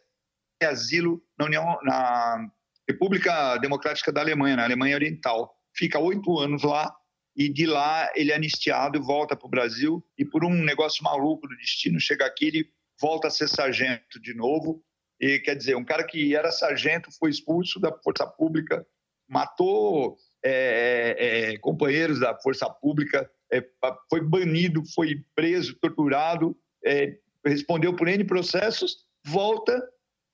[0.62, 2.50] asilo na, União, na
[2.88, 5.54] República Democrática da Alemanha, na Alemanha Oriental.
[5.74, 6.92] Fica oito anos lá
[7.38, 10.04] e de lá ele é anistiado volta para o Brasil.
[10.18, 12.68] E por um negócio maluco do destino, chega aqui, ele
[13.00, 14.82] volta a ser sargento de novo
[15.20, 18.84] e, quer dizer, um cara que era sargento foi expulso da força pública,
[19.28, 23.64] matou é, é, é companheiros da força pública, é,
[24.10, 29.80] foi banido, foi preso, torturado, é, respondeu por N processos, volta,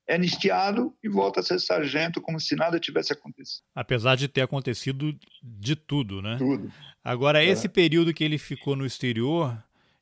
[0.07, 3.63] é anistiado e volta a ser sargento como se nada tivesse acontecido.
[3.75, 6.37] Apesar de ter acontecido de tudo, né?
[6.39, 6.71] Tudo.
[7.03, 9.57] Agora, esse período que ele ficou no exterior,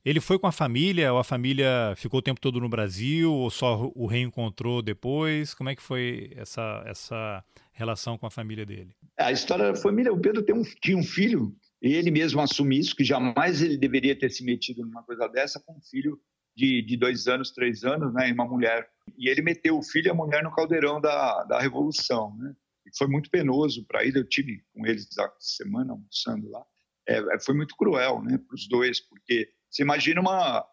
[0.05, 3.51] ele foi com a família ou a família ficou o tempo todo no Brasil ou
[3.51, 5.55] só o reencontrou depois?
[5.55, 8.95] Como é que foi essa, essa relação com a família dele?
[9.17, 12.81] A história da família, o Pedro tem um, tinha um filho e ele mesmo assumiu
[12.81, 16.19] isso, que jamais ele deveria ter se metido numa coisa dessa com um filho
[16.55, 18.89] de, de dois anos, três anos, né, e uma mulher.
[19.17, 22.55] E ele meteu o filho e a mulher no caldeirão da, da Revolução, né?
[22.87, 26.65] E foi muito penoso para ele, eu tive com eles essa semana almoçando lá.
[27.09, 30.65] É, foi muito cruel, né, para os dois, porque você imagina uma,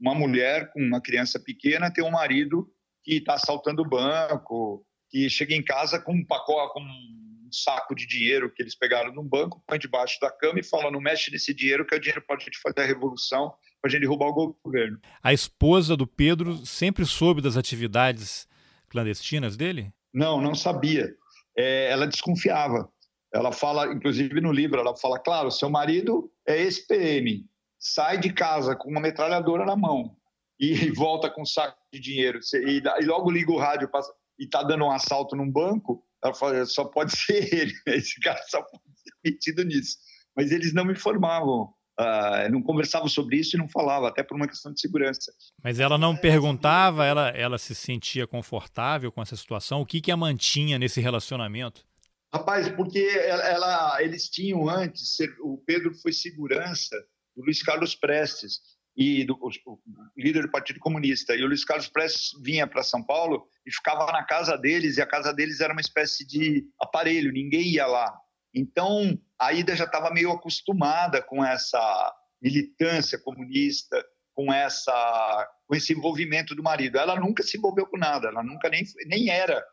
[0.00, 2.70] uma mulher com uma criança pequena ter um marido
[3.02, 7.94] que está assaltando o banco, que chega em casa com um pacote, com um saco
[7.94, 11.30] de dinheiro que eles pegaram no banco, põe debaixo da cama e fala: não mexe
[11.30, 13.54] nesse dinheiro, que é o dinheiro para a gente fazer a revolução,
[13.84, 14.98] para a gente derrubar o governo.
[15.22, 18.48] A esposa do Pedro sempre soube das atividades
[18.88, 19.92] clandestinas dele?
[20.12, 21.14] Não, não sabia.
[21.54, 22.88] É, ela desconfiava.
[23.30, 27.44] Ela fala, inclusive no livro, ela fala: claro, seu marido é ex-PM,
[27.78, 30.16] sai de casa com uma metralhadora na mão
[30.58, 33.90] e volta com um saco de dinheiro e, e logo liga o rádio
[34.38, 38.40] e está dando um assalto num banco, ela fala, só pode ser ele, esse cara
[38.48, 39.98] só pode ser metido nisso.
[40.34, 44.36] Mas eles não me informavam, uh, não conversavam sobre isso e não falavam, até por
[44.36, 45.32] uma questão de segurança.
[45.62, 49.80] Mas ela não perguntava, ela, ela se sentia confortável com essa situação?
[49.80, 51.84] O que, que a mantinha nesse relacionamento?
[52.32, 56.96] Rapaz, porque ela, ela, eles tinham antes, o Pedro foi segurança
[57.36, 58.60] do Luiz Carlos Prestes
[58.96, 59.78] e do o,
[60.16, 61.34] líder do Partido Comunista.
[61.34, 65.02] E o Luiz Carlos Prestes vinha para São Paulo e ficava na casa deles, e
[65.02, 68.12] a casa deles era uma espécie de aparelho, ninguém ia lá.
[68.54, 75.92] Então, a Ida já estava meio acostumada com essa militância comunista, com essa com esse
[75.92, 76.98] envolvimento do marido.
[76.98, 79.64] Ela nunca se envolveu com nada, ela nunca nem, nem era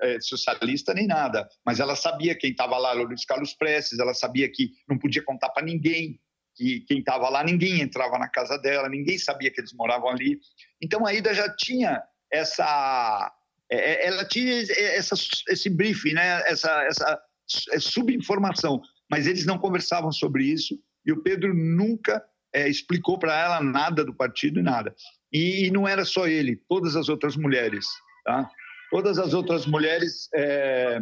[0.00, 4.50] é, socialista nem nada, mas ela sabia quem estava lá, Luiz Carlos Prestes, ela sabia
[4.50, 6.20] que não podia contar para ninguém
[6.56, 10.38] que quem estava lá, ninguém entrava na casa dela, ninguém sabia que eles moravam ali.
[10.80, 12.00] Então a Ida já tinha
[12.30, 13.32] essa,
[13.68, 15.14] é, é, ela tinha essa,
[15.48, 16.42] esse briefing, né?
[16.46, 18.80] essa, essa subinformação,
[19.10, 24.04] mas eles não conversavam sobre isso e o Pedro nunca é, explicou para ela nada
[24.04, 24.94] do partido e nada.
[25.32, 27.86] E, e, não era só ele, todas as outras mulheres,
[28.24, 28.48] tá?
[28.90, 31.00] Todas as outras mulheres é,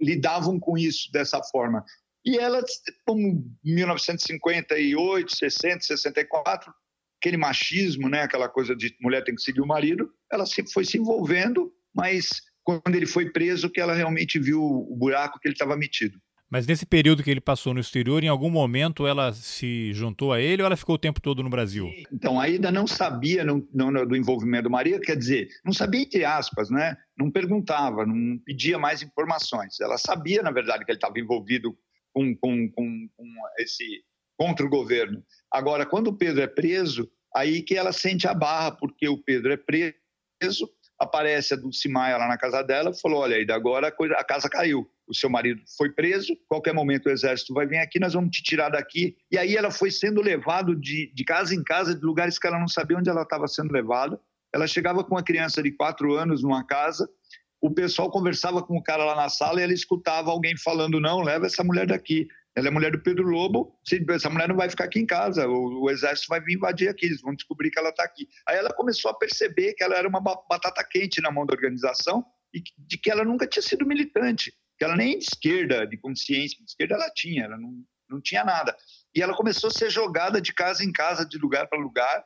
[0.00, 1.84] lidavam com isso dessa forma.
[2.24, 6.74] E elas, como 1958, 60, 64,
[7.18, 10.98] aquele machismo, né, aquela coisa de mulher tem que seguir o marido, ela foi se
[10.98, 12.28] envolvendo, mas
[12.64, 16.18] quando ele foi preso que ela realmente viu o buraco que ele estava metido.
[16.50, 20.40] Mas nesse período que ele passou no exterior, em algum momento ela se juntou a
[20.40, 21.88] ele ou ela ficou o tempo todo no Brasil?
[22.12, 26.24] Então, ainda não sabia não, não, do envolvimento do Maria, quer dizer, não sabia entre
[26.24, 26.96] aspas, né?
[27.16, 29.78] Não perguntava, não pedia mais informações.
[29.80, 31.72] Ela sabia, na verdade, que ele estava envolvido
[32.12, 33.26] com, com, com, com
[33.60, 34.02] esse
[34.36, 35.22] contra o governo.
[35.52, 39.52] Agora, quando o Pedro é preso, aí que ela sente a barra, porque o Pedro
[39.52, 40.68] é preso,
[41.00, 44.14] aparece a Dulce Maia lá na casa dela e falou, olha, aí agora a, coisa,
[44.14, 47.98] a casa caiu o seu marido foi preso, qualquer momento o exército vai vir aqui,
[47.98, 49.16] nós vamos te tirar daqui.
[49.30, 52.60] E aí ela foi sendo levada de, de casa em casa, de lugares que ela
[52.60, 54.18] não sabia onde ela estava sendo levada.
[54.54, 57.08] Ela chegava com uma criança de quatro anos numa casa,
[57.60, 61.20] o pessoal conversava com o cara lá na sala e ela escutava alguém falando: não,
[61.20, 62.26] leva essa mulher daqui.
[62.60, 63.74] Ela é mulher do Pedro Lobo,
[64.10, 67.06] essa mulher não vai ficar aqui em casa, o, o exército vai vir invadir aqui,
[67.06, 68.28] eles vão descobrir que ela está aqui.
[68.46, 72.24] Aí ela começou a perceber que ela era uma batata quente na mão da organização
[72.54, 76.56] e de que ela nunca tinha sido militante que ela nem de esquerda, de consciência
[76.56, 78.74] de esquerda, ela tinha, ela não, não tinha nada.
[79.14, 82.24] E ela começou a ser jogada de casa em casa, de lugar para lugar,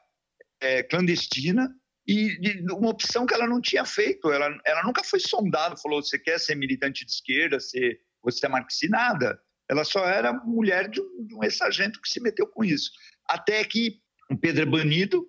[0.60, 1.68] é, clandestina,
[2.06, 4.30] e de, uma opção que ela não tinha feito.
[4.30, 8.48] Ela, ela nunca foi sondada, falou: você quer ser militante de esquerda, ser, você é
[8.48, 8.96] marxista?
[8.96, 9.36] Nada.
[9.68, 12.90] Ela só era mulher de um, um ex-sargento que se meteu com isso.
[13.28, 13.98] Até que
[14.30, 15.26] o Pedro é banido,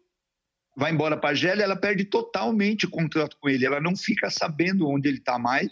[0.76, 3.66] vai embora para a Argélia, ela perde totalmente o contrato com ele.
[3.66, 5.72] Ela não fica sabendo onde ele está mais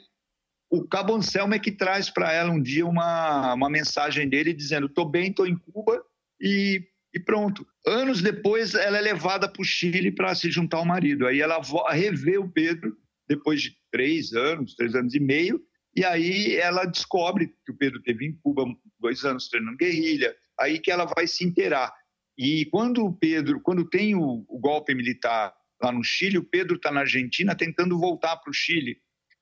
[0.73, 4.87] o Cabo Anselmo é que traz para ela um dia uma, uma mensagem dele dizendo:
[4.87, 6.03] estou bem, estou em Cuba
[6.41, 6.83] e,
[7.13, 7.63] e, pronto.
[7.85, 11.27] Anos depois, ela é levada para o Chile para se juntar ao marido.
[11.27, 11.61] Aí ela
[11.91, 12.97] revê o Pedro
[13.27, 15.61] depois de três anos, três anos e meio,
[15.95, 18.65] e aí ela descobre que o Pedro teve em Cuba
[18.99, 20.35] dois anos treinando guerrilha.
[20.59, 21.93] Aí que ela vai se inteirar.
[22.37, 26.77] E quando o Pedro, quando tem o, o golpe militar lá no Chile, o Pedro
[26.77, 28.97] está na Argentina tentando voltar para o Chile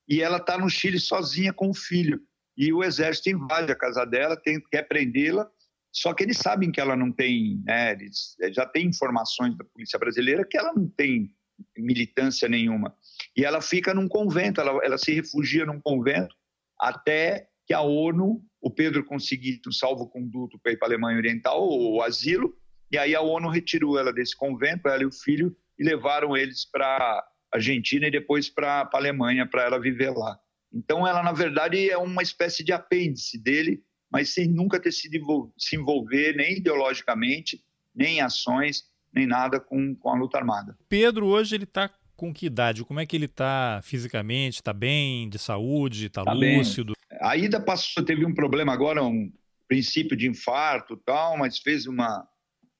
[0.06, 2.20] e ela está no Chile sozinha com o filho.
[2.54, 5.50] E o exército invade a casa dela, tem, quer prendê-la,
[5.90, 9.98] só que eles sabem que ela não tem, né, eles já têm informações da polícia
[9.98, 11.34] brasileira que ela não tem
[11.78, 12.94] militância nenhuma.
[13.34, 16.34] E ela fica num convento, ela, ela se refugia num convento
[16.82, 21.68] até que a ONU, o Pedro conseguisse um salvo-conduto para ir para a Alemanha Oriental,
[21.68, 22.52] o asilo,
[22.90, 26.64] e aí a ONU retirou ela desse convento, ela e o filho, e levaram eles
[26.64, 30.38] para Argentina e depois para a Alemanha para ela viver lá.
[30.72, 35.52] Então ela na verdade é uma espécie de apêndice dele, mas sem nunca ter sido
[35.56, 37.62] se envolver nem ideologicamente,
[37.94, 40.76] nem em ações, nem nada com, com a luta armada.
[40.88, 41.90] Pedro hoje ele está
[42.22, 42.84] com que idade?
[42.84, 44.54] Como é que ele está fisicamente?
[44.54, 46.06] Está bem, de saúde?
[46.06, 46.92] Está tá lúcido?
[47.10, 47.18] Bem.
[47.20, 49.32] A Ida passou, teve um problema agora, um
[49.66, 52.24] princípio de infarto tal, mas fez uma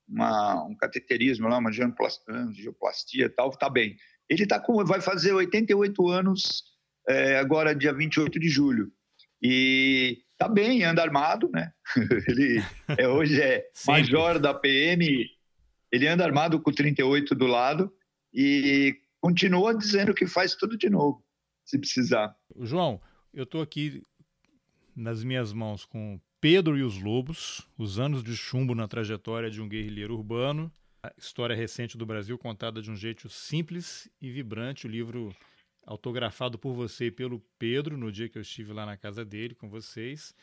[0.09, 3.97] uma, um cateterismo lá, uma angioplastia e tal, está bem.
[4.29, 6.63] Ele tá com, vai fazer 88 anos
[7.09, 8.93] é, agora, dia 28 de julho.
[9.43, 11.73] E tá bem, anda armado, né?
[12.29, 12.63] ele
[12.97, 15.27] é, hoje é major da PM,
[15.91, 17.93] ele anda armado com 38 do lado
[18.33, 21.25] e continua dizendo que faz tudo de novo,
[21.65, 22.37] se precisar.
[22.61, 23.01] João,
[23.33, 24.03] eu estou aqui
[24.97, 29.63] nas minhas mãos com Pedro e os Lobos, os anos de chumbo na trajetória de
[29.63, 30.73] um guerrilheiro urbano,
[31.05, 35.35] a história recente do Brasil contada de um jeito simples e vibrante, o livro
[35.87, 39.55] autografado por você e pelo Pedro no dia que eu estive lá na casa dele
[39.55, 40.35] com vocês.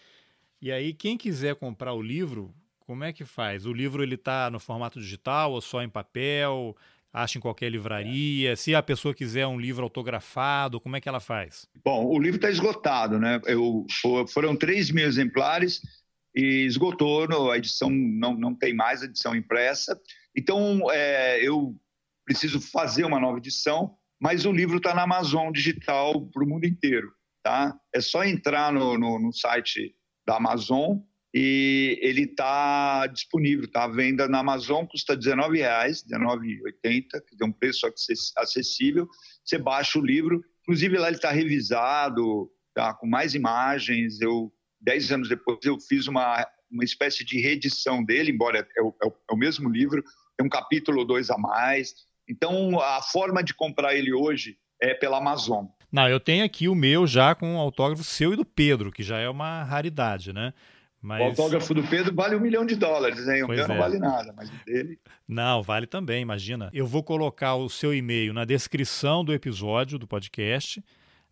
[0.62, 3.66] E aí, quem quiser comprar o livro, como é que faz?
[3.66, 6.76] O livro ele está no formato digital ou só em papel?
[7.12, 8.56] Acha em qualquer livraria?
[8.56, 11.68] Se a pessoa quiser um livro autografado, como é que ela faz?
[11.84, 13.42] Bom, o livro está esgotado, né?
[13.46, 13.86] Eu,
[14.28, 15.82] foram 3 mil exemplares
[16.36, 20.00] e esgotou, a edição não, não tem mais edição impressa.
[20.36, 21.76] Então, é, eu
[22.26, 26.66] preciso fazer uma nova edição mas o livro está na Amazon digital para o mundo
[26.66, 27.12] inteiro.
[27.42, 27.80] Tá?
[27.96, 29.96] É só entrar no, no, no site
[30.28, 30.98] da Amazon
[31.34, 37.52] e ele está disponível, está à venda na Amazon, custa R$19,00, R$19,80, que tem um
[37.52, 37.86] preço
[38.38, 39.08] acessível.
[39.44, 44.20] Você baixa o livro, inclusive lá ele está revisado, tá, com mais imagens.
[44.22, 44.52] Eu,
[44.82, 49.08] dez anos depois, eu fiz uma, uma espécie de reedição dele, embora é o, é
[49.08, 50.04] o, é o mesmo livro,
[50.36, 51.94] tem um capítulo ou dois a mais.
[52.28, 55.66] Então, a forma de comprar ele hoje é pela Amazon.
[55.92, 59.04] Não, eu tenho aqui o meu já com o autógrafo seu e do Pedro, que
[59.04, 60.54] já é uma raridade, né?
[61.02, 61.22] Mas...
[61.22, 63.44] O autógrafo do Pedro vale um milhão de dólares, hein?
[63.44, 63.68] O pois meu é.
[63.70, 65.00] não vale nada, mas o dele.
[65.28, 66.70] Não, vale também, imagina.
[66.74, 70.84] Eu vou colocar o seu e-mail na descrição do episódio do podcast.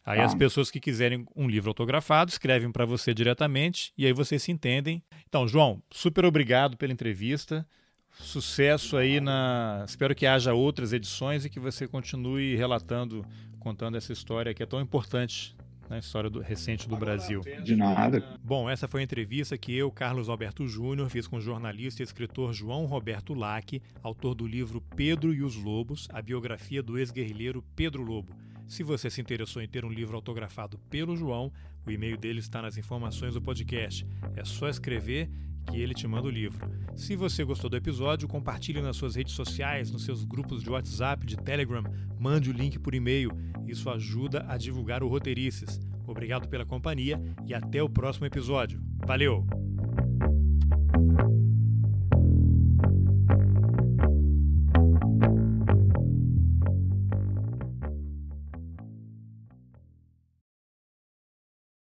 [0.06, 0.26] Aí ah.
[0.26, 4.54] as pessoas que quiserem um livro autografado escrevem para você diretamente e aí vocês se
[4.54, 5.04] entendem.
[5.28, 7.68] Então, João, super obrigado pela entrevista.
[8.14, 9.84] Sucesso aí na.
[9.86, 13.26] Espero que haja outras edições e que você continue relatando,
[13.60, 15.57] contando essa história que é tão importante
[15.90, 17.42] na história do, recente do Brasil.
[17.64, 18.24] De nada.
[18.44, 22.06] Bom, essa foi a entrevista que eu, Carlos Alberto Júnior, fiz com o jornalista e
[22.06, 27.64] escritor João Roberto Lac, autor do livro Pedro e os Lobos, a biografia do ex-guerrilheiro
[27.76, 28.36] Pedro Lobo.
[28.68, 31.52] Se você se interessou em ter um livro autografado pelo João,
[31.86, 34.06] o e-mail dele está nas informações do podcast.
[34.36, 35.30] É só escrever
[35.70, 36.70] que ele te manda o livro.
[36.96, 41.26] Se você gostou do episódio, compartilhe nas suas redes sociais, nos seus grupos de WhatsApp,
[41.26, 41.84] de Telegram,
[42.20, 43.32] mande o link por e-mail.
[43.68, 45.80] Isso ajuda a divulgar o Roteirices.
[46.08, 48.82] Obrigado pela companhia e até o próximo episódio.
[49.06, 49.67] Valeu!